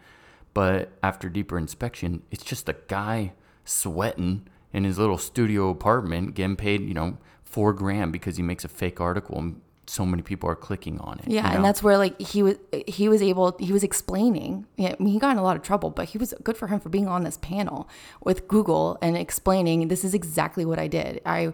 But 0.53 0.91
after 1.03 1.29
deeper 1.29 1.59
inspection, 1.59 2.23
it's 2.31 2.45
just 2.45 2.69
a 2.69 2.77
guy 2.89 3.33
sweating 3.65 4.47
in 4.73 4.85
his 4.85 4.99
little 4.99 5.19
studio 5.19 5.71
apartment, 5.71 6.35
getting 6.35 6.57
paid, 6.57 6.83
you 6.83 6.95
know, 6.95 7.19
four 7.43 7.73
grand 7.73 8.13
because 8.13 8.37
he 8.37 8.43
makes 8.43 8.65
a 8.65 8.69
fake 8.69 9.01
article 9.01 9.39
and 9.39 9.61
so 9.87 10.05
many 10.07 10.23
people 10.23 10.49
are 10.49 10.55
clicking 10.57 10.99
on 11.01 11.19
it. 11.21 11.29
Yeah, 11.29 11.43
you 11.43 11.49
know? 11.51 11.57
and 11.57 11.65
that's 11.65 11.83
where 11.83 11.99
like 11.99 12.21
he 12.21 12.43
was 12.43 12.57
he 12.87 13.09
was 13.09 13.21
able 13.23 13.57
he 13.59 13.73
was 13.73 13.83
explaining. 13.83 14.67
Yeah, 14.77 14.95
I 14.99 15.03
mean, 15.03 15.13
he 15.13 15.19
got 15.19 15.33
in 15.33 15.39
a 15.39 15.43
lot 15.43 15.57
of 15.57 15.63
trouble, 15.63 15.91
but 15.91 16.07
he 16.11 16.19
was 16.19 16.35
good 16.43 16.57
for 16.57 16.67
him 16.69 16.81
for 16.81 16.89
being 16.89 17.09
on 17.09 17.25
this 17.25 17.37
panel 17.39 17.89
with 18.23 18.49
Google 18.49 18.99
and 19.03 19.17
explaining 19.17 19.89
this 19.89 20.05
is 20.05 20.15
exactly 20.15 20.65
what 20.65 20.79
I 20.79 20.89
did. 20.89 21.21
I 21.27 21.53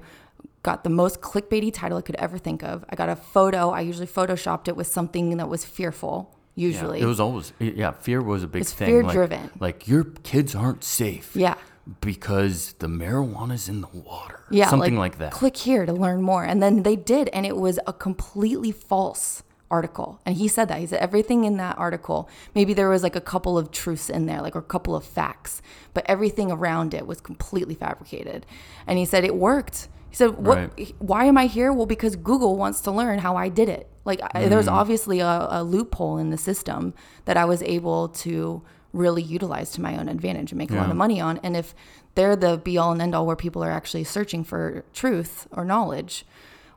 got 0.62 0.84
the 0.84 0.90
most 0.90 1.20
clickbaity 1.22 1.72
title 1.72 1.98
I 1.98 2.02
could 2.02 2.16
ever 2.16 2.36
think 2.38 2.62
of. 2.62 2.84
I 2.90 2.94
got 2.96 3.08
a 3.08 3.16
photo. 3.16 3.70
I 3.70 3.80
usually 3.80 4.06
photoshopped 4.06 4.68
it 4.68 4.76
with 4.76 4.86
something 4.86 5.36
that 5.38 5.48
was 5.48 5.64
fearful. 5.64 6.34
Yeah, 6.56 6.66
Usually, 6.66 7.00
it 7.00 7.06
was 7.06 7.20
always 7.20 7.52
yeah. 7.58 7.92
Fear 7.92 8.22
was 8.22 8.42
a 8.42 8.48
big 8.48 8.62
It's 8.62 8.72
thing. 8.72 9.02
like- 9.02 9.14
fear-driven. 9.14 9.50
Like, 9.60 9.88
your 9.88 10.04
kids 10.04 10.54
aren't 10.54 10.84
safe. 10.84 11.34
Yeah. 11.34 11.54
Because 12.00 12.74
the 12.78 12.86
marijuana's 12.86 13.68
in 13.68 13.80
the 13.80 13.88
water. 13.88 14.40
yeah, 14.50 14.68
Something 14.68 14.96
like, 14.96 15.18
that. 15.18 15.32
Click 15.32 15.56
here 15.56 15.86
to 15.86 15.92
learn 15.92 16.22
more, 16.22 16.44
and 16.44 16.62
then 16.62 16.82
they 16.84 16.94
did, 16.96 17.28
and 17.30 17.44
it 17.44 17.56
was 17.56 17.78
a 17.86 17.92
completely 17.92 18.70
false 18.70 19.42
article. 19.70 20.20
And 20.26 20.36
he 20.36 20.46
said 20.48 20.68
that 20.68 20.78
he 20.80 20.86
said 20.86 21.00
everything 21.00 21.44
in 21.44 21.56
that 21.56 21.78
article. 21.78 22.28
Maybe 22.54 22.74
there 22.74 22.88
was 22.88 23.02
like 23.02 23.16
a 23.16 23.20
couple 23.20 23.56
of 23.58 23.70
truths 23.70 24.10
in 24.10 24.26
there, 24.26 24.40
like 24.40 24.54
a 24.54 24.62
couple 24.62 24.94
of 24.96 25.04
facts, 25.04 25.62
but 25.94 26.04
everything 26.08 26.50
around 26.52 26.92
it 26.94 27.06
was 27.06 27.20
completely 27.20 27.74
fabricated. 27.74 28.46
And 28.86 28.98
he 28.98 29.04
said 29.04 29.24
it 29.24 29.34
worked. 29.36 29.88
He 30.10 30.16
said, 30.16 30.30
"What? 30.38 30.58
Right. 30.76 30.94
Why 30.98 31.26
am 31.26 31.38
I 31.38 31.46
here? 31.46 31.72
Well, 31.72 31.86
because 31.86 32.16
Google 32.16 32.56
wants 32.56 32.80
to 32.82 32.90
learn 32.90 33.20
how 33.20 33.36
I 33.36 33.48
did 33.48 33.68
it. 33.68 33.88
Like 34.04 34.20
I, 34.34 34.48
there's 34.48 34.66
Mm. 34.66 34.72
obviously 34.72 35.20
a, 35.20 35.46
a 35.50 35.62
loophole 35.62 36.18
in 36.18 36.30
the 36.30 36.38
system 36.38 36.94
that 37.26 37.36
I 37.36 37.44
was 37.44 37.62
able 37.62 38.08
to 38.08 38.62
really 38.92 39.22
utilize 39.22 39.70
to 39.72 39.80
my 39.80 39.96
own 39.96 40.08
advantage 40.08 40.52
and 40.52 40.58
make 40.58 40.70
a 40.70 40.74
lot 40.74 40.90
of 40.90 40.96
money 40.96 41.20
on. 41.20 41.38
And 41.42 41.56
if 41.56 41.74
they're 42.14 42.36
the 42.36 42.56
be 42.56 42.76
all 42.76 42.92
and 42.92 43.00
end 43.00 43.14
all 43.14 43.26
where 43.26 43.36
people 43.36 43.62
are 43.62 43.70
actually 43.70 44.04
searching 44.04 44.44
for 44.44 44.84
truth 44.92 45.46
or 45.52 45.64
knowledge, 45.64 46.26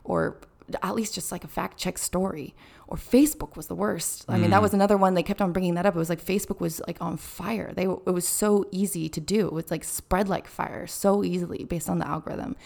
or 0.04 0.36
at 0.82 0.94
least 0.94 1.14
just 1.14 1.32
like 1.32 1.44
a 1.44 1.48
fact 1.48 1.78
check 1.78 1.98
story. 1.98 2.54
Or 2.86 2.96
Facebook 2.96 3.56
was 3.56 3.66
the 3.66 3.74
worst. 3.74 4.26
I 4.28 4.36
mean, 4.36 4.50
that 4.50 4.58
mm. 4.58 4.62
was 4.62 4.74
another 4.74 4.96
one. 4.96 5.14
They 5.14 5.22
kept 5.22 5.40
on 5.40 5.52
bringing 5.52 5.74
that 5.74 5.86
up. 5.86 5.96
It 5.96 5.98
was 5.98 6.10
like 6.10 6.22
Facebook 6.22 6.60
was 6.60 6.82
like 6.86 7.00
on 7.00 7.16
fire. 7.16 7.72
They 7.74 7.84
it 7.84 8.12
was 8.12 8.28
so 8.28 8.66
easy 8.70 9.08
to 9.08 9.20
do. 9.20 9.46
It 9.46 9.52
was 9.54 9.70
like 9.70 9.84
spread 9.84 10.28
like 10.28 10.46
fire 10.46 10.86
so 10.86 11.24
easily 11.24 11.64
based 11.64 11.88
on 11.88 11.98
the 11.98 12.06
algorithm, 12.06 12.56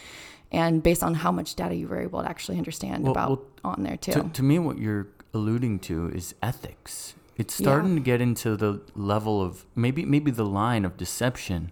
and 0.50 0.82
based 0.82 1.04
on 1.04 1.14
how 1.14 1.30
much 1.30 1.54
data 1.54 1.76
you 1.76 1.86
were 1.86 2.00
able 2.00 2.22
to 2.22 2.28
actually 2.28 2.58
understand 2.58 3.04
Well- 3.04 3.12
about 3.12 3.28
well, 3.28 3.46
on 3.64 3.84
there 3.84 3.96
too. 3.96 4.12
To, 4.12 4.28
to 4.28 4.42
me, 4.42 4.58
what 4.58 4.78
you're 4.78 5.06
alluding 5.32 5.78
to 5.80 6.08
is 6.08 6.34
ethics. 6.42 7.14
It's 7.38 7.54
starting 7.54 7.94
to 7.94 8.00
get 8.00 8.20
into 8.20 8.56
the 8.56 8.82
level 8.94 9.40
of 9.40 9.64
maybe 9.74 10.04
maybe 10.04 10.30
the 10.30 10.44
line 10.44 10.84
of 10.84 10.96
deception 10.96 11.70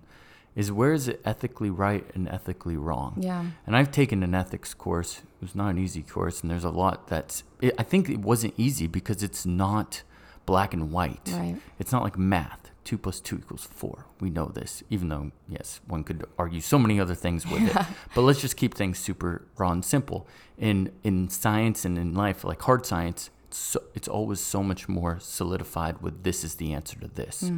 is 0.57 0.73
where 0.73 0.95
is 0.95 1.07
it 1.07 1.21
ethically 1.25 1.69
right 1.69 2.11
and 2.15 2.27
ethically 2.29 2.77
wrong. 2.77 3.19
Yeah. 3.21 3.45
And 3.67 3.77
I've 3.77 3.93
taken 3.93 4.23
an 4.23 4.35
ethics 4.35 4.73
course. 4.73 5.19
It 5.19 5.43
was 5.43 5.55
not 5.55 5.69
an 5.69 5.79
easy 5.79 6.03
course, 6.03 6.41
and 6.41 6.51
there's 6.51 6.65
a 6.65 6.71
lot 6.71 7.09
that's. 7.09 7.45
It, 7.61 7.75
I 7.79 7.83
think 7.83 8.09
it 8.09 8.21
wasn't 8.21 8.55
easy 8.57 8.87
because 8.87 9.23
it's 9.23 9.45
not 9.45 10.03
black 10.47 10.73
and 10.73 10.91
white. 10.91 11.31
Right. 11.33 11.57
It's 11.79 11.93
not 11.93 12.03
like 12.03 12.17
math. 12.19 12.71
Two 12.85 12.97
plus 12.97 13.21
two 13.21 13.37
equals 13.37 13.65
four. 13.65 14.07
We 14.21 14.31
know 14.31 14.47
this, 14.47 14.83
even 14.89 15.09
though 15.09 15.33
yes, 15.49 15.81
one 15.89 16.05
could 16.05 16.25
argue 16.39 16.61
so 16.61 16.79
many 16.79 17.01
other 17.01 17.17
things 17.17 17.45
with 17.47 17.63
it. 17.63 17.87
But 18.15 18.23
let's 18.23 18.41
just 18.41 18.57
keep 18.57 18.75
things 18.75 18.99
super 18.99 19.43
raw 19.59 19.73
and 19.73 19.85
simple. 19.85 20.27
In 20.57 20.93
in 21.03 21.29
science 21.29 21.85
and 21.85 21.99
in 21.99 22.15
life, 22.15 22.45
like 22.45 22.63
hard 22.63 22.87
science, 22.87 23.31
so, 23.57 23.83
it's 23.95 24.09
always 24.09 24.41
so 24.41 24.63
much 24.63 24.89
more 24.89 25.19
solidified 25.19 26.03
with 26.03 26.23
this 26.25 26.45
is 26.45 26.57
the 26.57 26.73
answer 26.75 26.99
to 27.01 27.09
this. 27.09 27.51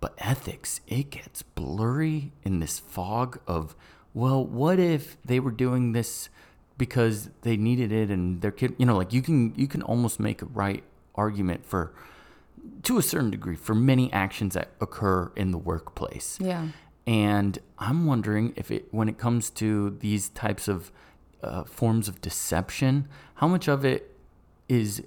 But 0.00 0.14
ethics, 0.18 0.80
it 0.86 1.10
gets 1.10 1.42
blurry 1.42 2.32
in 2.42 2.60
this 2.60 2.78
fog 2.78 3.38
of, 3.46 3.74
well, 4.14 4.44
what 4.44 4.78
if 4.78 5.16
they 5.24 5.40
were 5.40 5.50
doing 5.50 5.92
this 5.92 6.28
because 6.78 7.30
they 7.42 7.56
needed 7.56 7.92
it 7.92 8.10
and 8.10 8.40
their 8.42 8.50
kid, 8.50 8.74
you 8.78 8.86
know, 8.86 8.96
like 8.96 9.12
you 9.12 9.22
can 9.22 9.54
you 9.56 9.66
can 9.66 9.82
almost 9.82 10.20
make 10.20 10.42
a 10.42 10.46
right 10.46 10.84
argument 11.14 11.64
for 11.64 11.92
to 12.82 12.98
a 12.98 13.02
certain 13.02 13.30
degree 13.30 13.56
for 13.56 13.74
many 13.74 14.12
actions 14.12 14.54
that 14.54 14.70
occur 14.80 15.32
in 15.36 15.50
the 15.50 15.58
workplace. 15.58 16.38
Yeah. 16.40 16.68
And 17.06 17.58
I'm 17.78 18.06
wondering 18.06 18.52
if 18.56 18.70
it, 18.70 18.88
when 18.90 19.08
it 19.08 19.16
comes 19.16 19.50
to 19.50 19.90
these 20.00 20.28
types 20.30 20.66
of 20.66 20.90
uh, 21.42 21.64
forms 21.64 22.08
of 22.08 22.20
deception, 22.20 23.08
how 23.36 23.46
much 23.46 23.68
of 23.68 23.84
it 23.84 24.16
is 24.68 25.02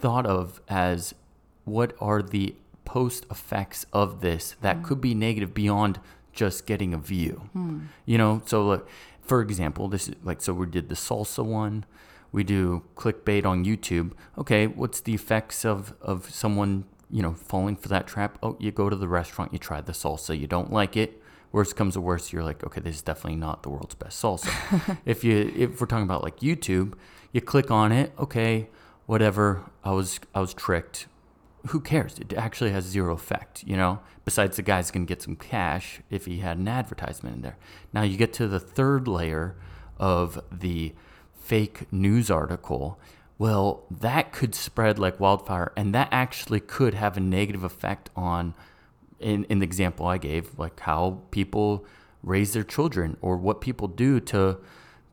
thought 0.00 0.26
of 0.26 0.60
as 0.68 1.14
what 1.64 1.94
are 2.00 2.22
the 2.22 2.54
post 2.84 3.26
effects 3.30 3.86
of 3.92 4.20
this 4.20 4.56
that 4.60 4.76
hmm. 4.76 4.82
could 4.84 5.00
be 5.00 5.14
negative 5.14 5.52
beyond 5.52 6.00
just 6.32 6.66
getting 6.66 6.94
a 6.94 6.98
view? 6.98 7.48
Hmm. 7.52 7.86
You 8.04 8.18
know, 8.18 8.42
so 8.46 8.66
like, 8.66 8.86
for 9.20 9.42
example, 9.42 9.88
this 9.88 10.08
is 10.08 10.14
like, 10.22 10.40
so 10.40 10.52
we 10.54 10.66
did 10.66 10.88
the 10.88 10.94
salsa 10.94 11.44
one. 11.44 11.84
We 12.32 12.44
do 12.44 12.84
clickbait 12.96 13.44
on 13.44 13.64
YouTube. 13.64 14.12
Okay, 14.36 14.66
what's 14.66 15.00
the 15.00 15.14
effects 15.14 15.64
of, 15.64 15.94
of 16.00 16.30
someone, 16.30 16.84
you 17.10 17.22
know, 17.22 17.32
falling 17.32 17.76
for 17.76 17.88
that 17.88 18.06
trap? 18.06 18.38
Oh, 18.42 18.56
you 18.58 18.70
go 18.70 18.88
to 18.88 18.96
the 18.96 19.08
restaurant, 19.08 19.52
you 19.52 19.58
try 19.58 19.80
the 19.80 19.92
salsa, 19.92 20.38
you 20.38 20.46
don't 20.46 20.72
like 20.72 20.96
it. 20.96 21.22
Worst 21.52 21.76
comes 21.76 21.94
to 21.94 22.00
worst, 22.00 22.32
you're 22.32 22.44
like, 22.44 22.62
okay, 22.64 22.80
this 22.80 22.96
is 22.96 23.02
definitely 23.02 23.38
not 23.38 23.62
the 23.62 23.70
world's 23.70 23.94
best 23.94 24.22
salsa. 24.22 24.98
if 25.06 25.24
you 25.24 25.52
if 25.56 25.80
we're 25.80 25.86
talking 25.86 26.04
about 26.04 26.22
like 26.22 26.40
YouTube, 26.40 26.94
you 27.32 27.40
click 27.40 27.70
on 27.70 27.92
it, 27.92 28.12
okay, 28.18 28.68
whatever. 29.06 29.64
I 29.82 29.92
was 29.92 30.20
I 30.34 30.40
was 30.40 30.54
tricked. 30.54 31.06
Who 31.68 31.80
cares? 31.80 32.18
It 32.18 32.32
actually 32.32 32.70
has 32.70 32.84
zero 32.84 33.14
effect, 33.14 33.64
you 33.64 33.76
know. 33.76 34.00
Besides, 34.24 34.56
the 34.56 34.62
guy's 34.62 34.90
gonna 34.90 35.06
get 35.06 35.22
some 35.22 35.36
cash 35.36 36.00
if 36.10 36.26
he 36.26 36.38
had 36.38 36.58
an 36.58 36.68
advertisement 36.68 37.36
in 37.36 37.42
there. 37.42 37.56
Now 37.92 38.02
you 38.02 38.16
get 38.16 38.32
to 38.34 38.46
the 38.46 38.60
third 38.60 39.08
layer 39.08 39.56
of 39.98 40.40
the 40.52 40.94
fake 41.34 41.90
news 41.92 42.30
article. 42.30 43.00
Well, 43.38 43.84
that 43.90 44.32
could 44.32 44.54
spread 44.54 44.98
like 44.98 45.20
wildfire, 45.20 45.72
and 45.76 45.94
that 45.94 46.08
actually 46.10 46.60
could 46.60 46.94
have 46.94 47.16
a 47.16 47.20
negative 47.20 47.64
effect 47.64 48.10
on 48.16 48.54
in, 49.18 49.44
in 49.44 49.60
the 49.60 49.64
example 49.64 50.06
I 50.06 50.18
gave, 50.18 50.58
like 50.58 50.80
how 50.80 51.22
people 51.30 51.84
raise 52.22 52.52
their 52.52 52.64
children 52.64 53.16
or 53.20 53.36
what 53.36 53.60
people 53.60 53.88
do 53.88 54.20
to 54.20 54.58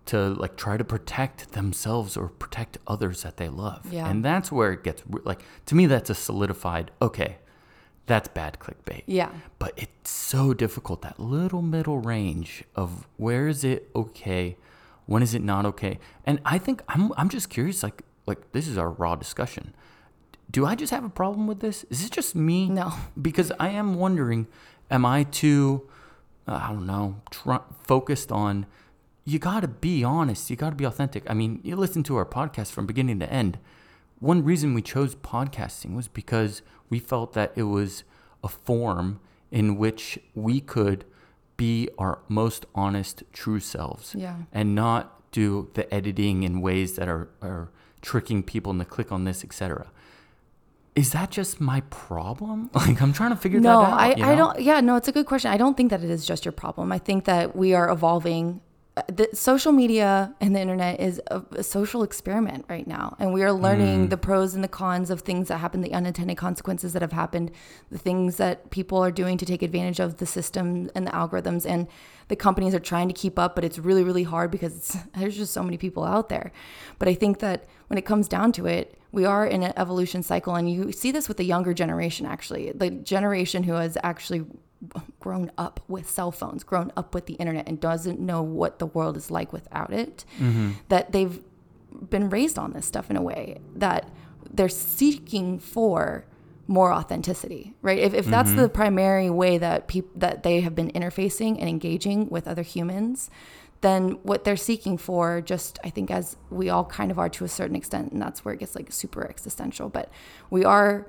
to 0.05 0.29
like 0.29 0.57
try 0.57 0.77
to 0.77 0.83
protect 0.83 1.53
themselves 1.53 2.17
or 2.17 2.29
protect 2.29 2.77
others 2.87 3.23
that 3.23 3.37
they 3.37 3.49
love. 3.49 3.91
Yeah. 3.91 4.07
And 4.09 4.23
that's 4.23 4.51
where 4.51 4.73
it 4.73 4.83
gets 4.83 5.03
like 5.23 5.41
to 5.67 5.75
me 5.75 5.85
that's 5.85 6.09
a 6.09 6.15
solidified 6.15 6.91
okay. 7.01 7.37
That's 8.05 8.27
bad 8.27 8.57
clickbait. 8.59 9.03
Yeah. 9.05 9.29
But 9.59 9.73
it's 9.77 10.11
so 10.11 10.53
difficult 10.53 11.01
that 11.03 11.19
little 11.19 11.61
middle 11.61 11.99
range 11.99 12.65
of 12.75 13.07
where 13.15 13.47
is 13.47 13.63
it 13.63 13.89
okay, 13.95 14.57
when 15.05 15.23
is 15.23 15.33
it 15.33 15.41
not 15.41 15.65
okay? 15.65 15.99
And 16.25 16.41
I 16.43 16.57
think 16.57 16.83
I'm 16.89 17.13
I'm 17.17 17.29
just 17.29 17.49
curious 17.49 17.81
like 17.81 18.01
like 18.25 18.51
this 18.51 18.67
is 18.67 18.77
our 18.77 18.89
raw 18.89 19.15
discussion 19.15 19.73
do 20.53 20.65
I 20.65 20.75
just 20.75 20.91
have 20.91 21.03
a 21.03 21.09
problem 21.09 21.47
with 21.47 21.59
this? 21.59 21.83
Is 21.89 22.05
it 22.05 22.11
just 22.11 22.35
me? 22.35 22.69
No. 22.69 22.93
Because 23.19 23.51
I 23.59 23.69
am 23.69 23.95
wondering, 23.95 24.47
am 24.89 25.03
I 25.03 25.23
too, 25.23 25.89
I 26.47 26.67
don't 26.69 26.85
know, 26.85 27.15
tr- 27.31 27.65
focused 27.81 28.31
on, 28.31 28.67
you 29.25 29.39
got 29.39 29.61
to 29.61 29.67
be 29.67 30.03
honest, 30.03 30.49
you 30.49 30.55
got 30.55 30.71
to 30.71 30.75
be 30.75 30.83
authentic. 30.83 31.23
I 31.29 31.33
mean, 31.33 31.59
you 31.63 31.75
listen 31.75 32.03
to 32.03 32.17
our 32.17 32.25
podcast 32.25 32.71
from 32.71 32.85
beginning 32.85 33.19
to 33.19 33.31
end. 33.31 33.57
One 34.19 34.43
reason 34.43 34.73
we 34.73 34.81
chose 34.81 35.15
podcasting 35.15 35.95
was 35.95 36.07
because 36.07 36.61
we 36.89 36.99
felt 36.99 37.33
that 37.33 37.51
it 37.55 37.63
was 37.63 38.03
a 38.43 38.47
form 38.47 39.19
in 39.51 39.77
which 39.77 40.19
we 40.35 40.59
could 40.59 41.05
be 41.55 41.87
our 41.97 42.19
most 42.27 42.65
honest, 42.73 43.23
true 43.31 43.59
selves 43.59 44.15
Yeah. 44.17 44.35
and 44.51 44.75
not 44.75 45.31
do 45.31 45.69
the 45.73 45.91
editing 45.93 46.43
in 46.43 46.61
ways 46.61 46.95
that 46.95 47.07
are, 47.07 47.29
are 47.41 47.69
tricking 48.01 48.43
people 48.43 48.71
into 48.71 48.85
click 48.85 49.11
on 49.11 49.23
this, 49.23 49.43
etc. 49.43 49.87
Is 50.95 51.11
that 51.11 51.31
just 51.31 51.59
my 51.61 51.81
problem? 51.89 52.69
Like 52.75 53.01
I'm 53.01 53.13
trying 53.13 53.31
to 53.31 53.35
figure 53.37 53.59
no, 53.59 53.79
that 53.81 53.85
out. 53.85 53.89
No, 53.89 53.97
I, 53.97 54.15
you 54.15 54.23
I 54.25 54.35
don't. 54.35 54.59
Yeah, 54.61 54.81
no, 54.81 54.95
it's 54.95 55.07
a 55.07 55.11
good 55.11 55.25
question. 55.25 55.51
I 55.51 55.57
don't 55.57 55.75
think 55.77 55.89
that 55.89 56.03
it 56.03 56.09
is 56.09 56.25
just 56.25 56.45
your 56.45 56.51
problem. 56.51 56.91
I 56.91 56.99
think 56.99 57.25
that 57.25 57.55
we 57.55 57.73
are 57.73 57.89
evolving. 57.89 58.61
The 59.07 59.29
social 59.33 59.71
media 59.71 60.35
and 60.39 60.55
the 60.55 60.59
internet 60.59 60.99
is 60.99 61.19
a, 61.31 61.41
a 61.53 61.63
social 61.63 62.03
experiment 62.03 62.65
right 62.69 62.85
now, 62.85 63.15
and 63.17 63.33
we 63.33 63.41
are 63.41 63.51
learning 63.51 64.05
mm. 64.05 64.09
the 64.11 64.17
pros 64.17 64.53
and 64.53 64.63
the 64.63 64.67
cons 64.67 65.09
of 65.09 65.21
things 65.21 65.47
that 65.47 65.57
happen, 65.57 65.81
the 65.81 65.93
unintended 65.93 66.37
consequences 66.37 66.93
that 66.93 67.01
have 67.01 67.11
happened, 67.11 67.49
the 67.89 67.97
things 67.97 68.37
that 68.37 68.69
people 68.69 68.99
are 68.99 69.09
doing 69.09 69.39
to 69.39 69.47
take 69.47 69.63
advantage 69.63 69.99
of 69.99 70.17
the 70.17 70.27
system 70.27 70.91
and 70.93 71.07
the 71.07 71.11
algorithms, 71.11 71.65
and 71.67 71.87
the 72.27 72.35
companies 72.35 72.75
are 72.75 72.79
trying 72.79 73.07
to 73.07 73.15
keep 73.15 73.39
up, 73.39 73.55
but 73.55 73.63
it's 73.63 73.79
really, 73.79 74.03
really 74.03 74.23
hard 74.23 74.51
because 74.51 74.77
it's, 74.77 74.97
there's 75.17 75.37
just 75.37 75.53
so 75.53 75.63
many 75.63 75.77
people 75.77 76.03
out 76.03 76.29
there. 76.29 76.51
But 76.99 77.07
I 77.07 77.15
think 77.15 77.39
that 77.39 77.65
when 77.87 77.97
it 77.97 78.05
comes 78.05 78.27
down 78.27 78.51
to 78.53 78.67
it, 78.67 78.95
we 79.11 79.25
are 79.25 79.45
in 79.45 79.63
an 79.63 79.73
evolution 79.75 80.21
cycle, 80.21 80.53
and 80.53 80.71
you 80.71 80.91
see 80.91 81.11
this 81.11 81.27
with 81.27 81.37
the 81.37 81.45
younger 81.45 81.73
generation. 81.73 82.27
Actually, 82.27 82.71
the 82.71 82.91
generation 82.91 83.63
who 83.63 83.73
has 83.73 83.97
actually 84.03 84.45
grown 85.19 85.51
up 85.57 85.79
with 85.87 86.09
cell 86.09 86.31
phones, 86.31 86.63
grown 86.63 86.91
up 86.97 87.13
with 87.13 87.25
the 87.25 87.33
internet, 87.33 87.67
and 87.67 87.79
doesn't 87.79 88.19
know 88.19 88.41
what 88.41 88.79
the 88.79 88.85
world 88.85 89.17
is 89.17 89.31
like 89.31 89.53
without 89.53 89.93
it. 89.93 90.25
Mm-hmm. 90.39 90.71
That 90.89 91.11
they've 91.11 91.41
been 92.09 92.29
raised 92.29 92.57
on 92.57 92.73
this 92.73 92.85
stuff 92.85 93.09
in 93.09 93.17
a 93.17 93.21
way 93.21 93.59
that 93.75 94.09
they're 94.51 94.69
seeking 94.69 95.59
for 95.59 96.25
more 96.67 96.93
authenticity, 96.93 97.73
right? 97.81 97.99
If, 97.99 98.13
if 98.13 98.25
that's 98.25 98.51
the 98.51 98.63
mm-hmm. 98.63 98.73
primary 98.73 99.29
way 99.29 99.57
that 99.57 99.87
people 99.87 100.11
that 100.15 100.43
they 100.43 100.61
have 100.61 100.75
been 100.75 100.91
interfacing 100.91 101.59
and 101.59 101.67
engaging 101.67 102.29
with 102.29 102.47
other 102.47 102.61
humans, 102.61 103.29
then 103.81 104.11
what 104.23 104.45
they're 104.45 104.55
seeking 104.55 104.97
for, 104.97 105.41
just 105.41 105.77
I 105.83 105.89
think 105.89 106.09
as 106.09 106.37
we 106.49 106.69
all 106.69 106.85
kind 106.85 107.11
of 107.11 107.19
are 107.19 107.29
to 107.29 107.43
a 107.43 107.49
certain 107.49 107.75
extent, 107.75 108.13
and 108.13 108.21
that's 108.21 108.45
where 108.45 108.53
it 108.53 108.61
gets 108.61 108.75
like 108.75 108.91
super 108.91 109.27
existential. 109.29 109.89
But 109.89 110.09
we 110.49 110.63
are 110.63 111.05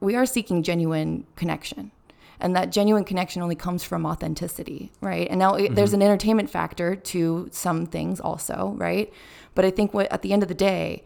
we 0.00 0.16
are 0.16 0.26
seeking 0.26 0.62
genuine 0.62 1.26
connection. 1.36 1.92
And 2.40 2.56
that 2.56 2.70
genuine 2.72 3.04
connection 3.04 3.42
only 3.42 3.54
comes 3.54 3.84
from 3.84 4.06
authenticity, 4.06 4.90
right? 5.00 5.28
And 5.28 5.38
now 5.38 5.54
it, 5.54 5.62
mm-hmm. 5.62 5.74
there's 5.74 5.92
an 5.92 6.02
entertainment 6.02 6.50
factor 6.50 6.96
to 6.96 7.48
some 7.52 7.86
things 7.86 8.20
also, 8.20 8.74
right? 8.76 9.12
But 9.54 9.64
I 9.64 9.70
think 9.70 9.92
what 9.92 10.10
at 10.12 10.22
the 10.22 10.32
end 10.32 10.42
of 10.42 10.48
the 10.48 10.54
day, 10.54 11.04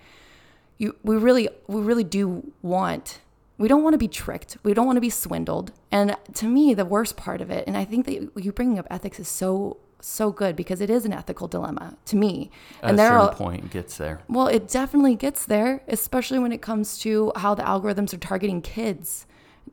you 0.79 0.97
we 1.03 1.17
really 1.17 1.49
we 1.67 1.81
really 1.81 2.05
do 2.05 2.53
want 2.63 3.21
we 3.57 3.69
don't 3.69 3.83
want 3.83 3.95
to 3.95 3.99
be 3.99 4.09
tricked. 4.09 4.57
We 4.63 4.75
don't 4.75 4.87
want 4.87 4.97
to 4.97 5.01
be 5.01 5.11
swindled. 5.11 5.73
And 5.91 6.17
to 6.35 6.47
me, 6.47 6.75
the 6.75 6.85
worst 6.85 7.17
part 7.17 7.41
of 7.41 7.51
it, 7.51 7.65
and 7.67 7.77
I 7.77 7.85
think 7.85 8.07
that 8.07 8.43
you 8.43 8.53
bringing 8.53 8.79
up 8.79 8.87
ethics 8.91 9.21
is 9.21 9.29
so 9.29 9.79
so 10.01 10.31
good 10.31 10.55
because 10.55 10.83
it 10.83 10.91
is 10.91 11.07
an 11.07 11.13
ethical 11.13 11.49
dilemma 11.49 11.97
to 12.05 12.17
me. 12.17 12.51
At 12.83 12.91
and 12.91 12.95
a 12.95 12.97
there 12.97 13.09
certain 13.11 13.29
are 13.29 13.35
point, 13.35 13.71
gets 13.71 13.97
there. 13.97 14.21
well, 14.29 14.49
it 14.49 14.69
definitely 14.69 15.15
gets 15.15 15.47
there, 15.47 15.83
especially 15.89 16.39
when 16.39 16.53
it 16.53 16.61
comes 16.61 16.99
to 16.99 17.33
how 17.37 17.55
the 17.55 17.63
algorithms 17.63 18.13
are 18.13 18.19
targeting 18.19 18.61
kids, 18.61 19.27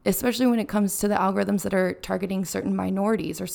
especially 0.06 0.48
when 0.48 0.60
it 0.60 0.68
comes 0.68 0.98
to 1.00 1.08
the 1.08 1.16
algorithms 1.16 1.62
that 1.62 1.74
are 1.74 1.94
targeting 1.94 2.44
certain 2.46 2.76
minorities. 2.76 3.40
Or, 3.40 3.48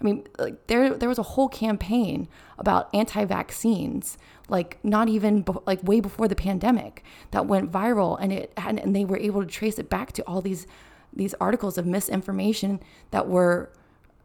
i 0.00 0.04
mean, 0.04 0.26
like 0.38 0.66
there 0.66 0.94
there 0.94 1.08
was 1.08 1.18
a 1.18 1.22
whole 1.22 1.48
campaign 1.48 2.28
about 2.58 2.88
anti-vaccines, 2.94 4.18
like 4.48 4.78
not 4.82 5.08
even 5.08 5.42
be- 5.42 5.52
like 5.66 5.82
way 5.82 6.00
before 6.00 6.28
the 6.28 6.36
pandemic, 6.36 7.02
that 7.30 7.46
went 7.46 7.72
viral, 7.72 8.18
and 8.20 8.32
it 8.32 8.52
and 8.56 8.94
they 8.94 9.04
were 9.04 9.18
able 9.18 9.40
to 9.42 9.46
trace 9.48 9.78
it 9.78 9.88
back 9.88 10.12
to 10.12 10.22
all 10.22 10.40
these 10.40 10.66
these 11.12 11.34
articles 11.40 11.78
of 11.78 11.86
misinformation 11.86 12.80
that 13.10 13.26
were 13.28 13.70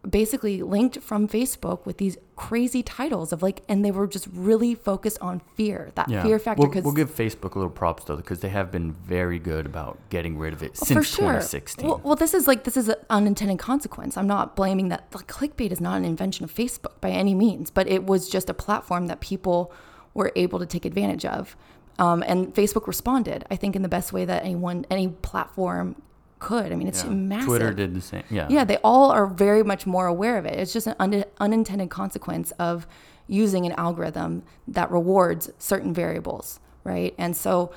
basically 0.10 0.64
linked 0.64 1.00
from 1.00 1.28
Facebook 1.28 1.86
with 1.86 1.98
these 1.98 2.18
crazy 2.36 2.82
titles 2.82 3.32
of 3.32 3.44
like, 3.44 3.62
and 3.70 3.86
they 3.86 3.92
were 3.92 4.08
just 4.08 4.28
really 4.34 4.74
focused 4.74 5.20
on 5.22 5.42
fear, 5.56 5.92
that 5.96 6.10
Yeah. 6.10 6.24
fear 6.24 6.40
factor. 6.40 6.62
We'll, 6.62 6.70
Because 6.70 6.84
we'll 6.84 6.94
give 6.94 7.16
Facebook 7.16 7.54
a 7.54 7.60
little 7.60 7.70
props 7.70 8.06
though, 8.06 8.16
because 8.16 8.40
they 8.40 8.50
have 8.50 8.72
been 8.72 8.94
very 8.94 9.38
good 9.38 9.66
about 9.68 10.00
getting 10.10 10.40
rid 10.40 10.54
of 10.54 10.64
it 10.64 10.76
for 10.76 10.86
since 10.86 11.08
sure. 11.08 11.28
2016. 11.28 11.88
Well, 11.88 12.02
well, 12.04 12.16
this 12.16 12.34
is 12.34 12.48
like 12.48 12.64
this 12.64 12.78
is 12.78 12.90
an 12.90 12.96
unintended 13.12 13.60
consequence. 13.60 14.18
I'm 14.18 14.28
not 14.28 14.56
blaming 14.56 14.90
that. 14.90 15.06
Like, 15.14 15.28
clickbait 15.28 15.72
is 15.72 15.80
not 15.80 15.98
an 15.98 16.06
invention 16.06 16.44
of 16.46 16.54
Facebook 16.54 17.00
by 17.00 17.12
any 17.12 17.36
means, 17.36 17.70
but 17.70 17.88
it 17.88 18.06
was 18.06 18.28
just 18.28 18.50
a 18.50 18.56
platform 18.56 19.06
that 19.08 19.20
people 19.22 19.72
were 20.16 20.32
able 20.36 20.58
to 20.58 20.66
take 20.66 20.84
advantage 20.86 21.26
of. 21.26 21.56
Um, 22.00 22.24
and 22.26 22.54
Facebook 22.56 22.88
responded, 22.88 23.46
I 23.52 23.56
think, 23.56 23.76
in 23.76 23.84
the 23.84 23.90
best 23.90 24.12
way 24.12 24.26
that 24.26 24.44
anyone, 24.44 24.86
any 24.90 25.10
platform 25.10 25.96
could. 26.42 26.72
I 26.74 26.76
mean, 26.76 26.88
it's 26.88 27.04
Yeah. 27.06 27.12
massive. 27.12 27.48
Twitter 27.48 27.72
did 27.74 27.94
the 27.96 28.02
same. 28.02 28.24
Yeah. 28.30 28.48
Yeah, 28.50 28.66
they 28.66 28.78
all 28.84 29.12
are 29.12 29.28
very 29.28 29.64
much 29.64 29.86
more 29.86 30.08
aware 30.08 30.38
of 30.38 30.46
it. 30.46 30.56
It's 30.60 30.74
just 30.74 30.88
an 30.88 30.96
un- 31.00 31.24
unintended 31.40 31.90
consequence 31.90 32.52
of 32.60 32.86
using 33.28 33.66
an 33.66 33.72
algorithm 33.78 34.44
that 34.68 34.92
rewards 34.92 35.50
certain 35.58 35.94
variables, 35.94 36.60
right? 36.84 37.14
And 37.18 37.38
so 37.38 37.72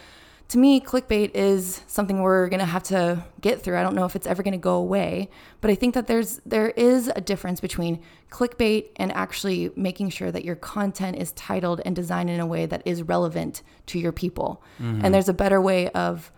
to 0.48 0.58
me, 0.58 0.78
clickbait 0.80 1.30
is 1.34 1.82
something 1.86 2.20
we're 2.20 2.48
going 2.48 2.60
to 2.60 2.66
have 2.66 2.82
to 2.84 3.24
get 3.40 3.62
through. 3.62 3.78
I 3.78 3.82
don't 3.82 3.94
know 3.94 4.04
if 4.04 4.14
it's 4.14 4.26
ever 4.26 4.42
going 4.42 4.52
to 4.52 4.58
go 4.58 4.74
away, 4.74 5.30
but 5.62 5.70
I 5.70 5.74
think 5.74 5.94
that 5.94 6.06
there's 6.06 6.40
there 6.44 6.68
is 6.70 7.10
a 7.16 7.20
difference 7.20 7.60
between 7.60 8.00
clickbait 8.30 8.88
and 8.96 9.10
actually 9.12 9.70
making 9.76 10.10
sure 10.10 10.30
that 10.30 10.44
your 10.44 10.56
content 10.56 11.16
is 11.16 11.32
titled 11.32 11.80
and 11.86 11.96
designed 11.96 12.28
in 12.30 12.40
a 12.40 12.46
way 12.46 12.66
that 12.66 12.82
is 12.84 13.02
relevant 13.02 13.62
to 13.86 13.98
your 13.98 14.12
people. 14.12 14.62
Mm-hmm. 14.82 15.04
And 15.04 15.14
there's 15.14 15.28
a 15.30 15.34
better 15.34 15.60
way 15.60 15.88
of 15.90 16.30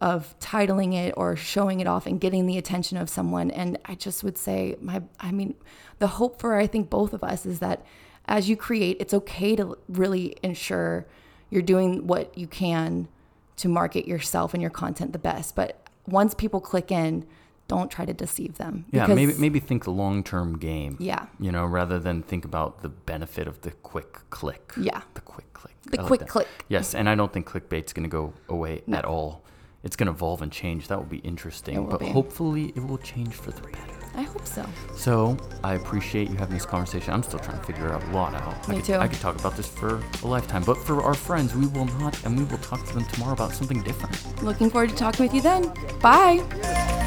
of 0.00 0.38
titling 0.38 0.94
it 0.94 1.14
or 1.16 1.36
showing 1.36 1.80
it 1.80 1.86
off 1.86 2.06
and 2.06 2.20
getting 2.20 2.46
the 2.46 2.58
attention 2.58 2.98
of 2.98 3.08
someone. 3.08 3.50
And 3.50 3.78
I 3.86 3.94
just 3.94 4.22
would 4.22 4.36
say, 4.36 4.76
my, 4.80 5.02
I 5.18 5.32
mean, 5.32 5.54
the 5.98 6.06
hope 6.06 6.40
for 6.40 6.56
I 6.56 6.66
think 6.66 6.90
both 6.90 7.12
of 7.12 7.24
us 7.24 7.46
is 7.46 7.60
that 7.60 7.84
as 8.26 8.48
you 8.48 8.56
create, 8.56 8.98
it's 9.00 9.14
okay 9.14 9.56
to 9.56 9.78
really 9.88 10.36
ensure 10.42 11.06
you're 11.48 11.62
doing 11.62 12.06
what 12.06 12.36
you 12.36 12.46
can 12.46 13.08
to 13.56 13.68
market 13.68 14.06
yourself 14.06 14.52
and 14.52 14.60
your 14.60 14.70
content 14.70 15.12
the 15.12 15.18
best. 15.18 15.54
But 15.54 15.88
once 16.06 16.34
people 16.34 16.60
click 16.60 16.90
in, 16.90 17.26
don't 17.68 17.90
try 17.90 18.04
to 18.04 18.12
deceive 18.12 18.58
them. 18.58 18.84
Yeah, 18.92 19.06
maybe 19.06 19.34
maybe 19.34 19.58
think 19.58 19.84
the 19.84 19.90
long 19.90 20.22
term 20.22 20.58
game. 20.58 20.96
Yeah. 21.00 21.26
You 21.40 21.50
know, 21.50 21.64
rather 21.64 21.98
than 21.98 22.22
think 22.22 22.44
about 22.44 22.82
the 22.82 22.88
benefit 22.88 23.48
of 23.48 23.62
the 23.62 23.72
quick 23.72 24.30
click. 24.30 24.72
Yeah. 24.76 25.02
The 25.14 25.20
quick 25.20 25.52
click. 25.52 25.74
The 25.90 26.00
I 26.00 26.04
quick 26.04 26.20
that. 26.20 26.28
click. 26.28 26.48
Yes, 26.68 26.94
and 26.94 27.08
I 27.08 27.14
don't 27.14 27.32
think 27.32 27.48
clickbait's 27.48 27.92
going 27.92 28.04
to 28.04 28.08
go 28.08 28.34
away 28.48 28.82
at 28.92 29.04
all. 29.04 29.42
It's 29.86 29.94
going 29.94 30.08
to 30.08 30.12
evolve 30.12 30.42
and 30.42 30.50
change. 30.50 30.88
That 30.88 30.98
will 30.98 31.06
be 31.06 31.18
interesting. 31.18 31.76
It 31.76 31.78
will 31.78 31.86
but 31.86 32.00
be. 32.00 32.06
hopefully 32.08 32.72
it 32.74 32.84
will 32.84 32.98
change 32.98 33.34
for 33.34 33.52
the 33.52 33.60
better. 33.62 33.92
I 34.16 34.22
hope 34.22 34.44
so. 34.44 34.66
So 34.96 35.36
I 35.62 35.74
appreciate 35.74 36.28
you 36.28 36.34
having 36.34 36.54
this 36.54 36.66
conversation. 36.66 37.14
I'm 37.14 37.22
still 37.22 37.38
trying 37.38 37.60
to 37.60 37.64
figure 37.64 37.92
out 37.92 38.02
a 38.02 38.10
lot 38.10 38.34
out. 38.34 38.68
I 38.68 38.72
Me 38.72 38.76
could, 38.78 38.84
too. 38.84 38.94
I 38.94 39.06
could 39.06 39.20
talk 39.20 39.38
about 39.38 39.56
this 39.56 39.68
for 39.68 40.02
a 40.24 40.26
lifetime. 40.26 40.64
But 40.64 40.76
for 40.76 41.02
our 41.02 41.14
friends, 41.14 41.54
we 41.54 41.68
will 41.68 41.84
not, 42.00 42.20
and 42.24 42.36
we 42.36 42.42
will 42.44 42.58
talk 42.58 42.84
to 42.84 42.94
them 42.94 43.04
tomorrow 43.04 43.34
about 43.34 43.52
something 43.52 43.80
different. 43.84 44.42
Looking 44.42 44.70
forward 44.70 44.90
to 44.90 44.96
talking 44.96 45.24
with 45.24 45.34
you 45.34 45.40
then. 45.40 45.72
Bye. 46.00 47.05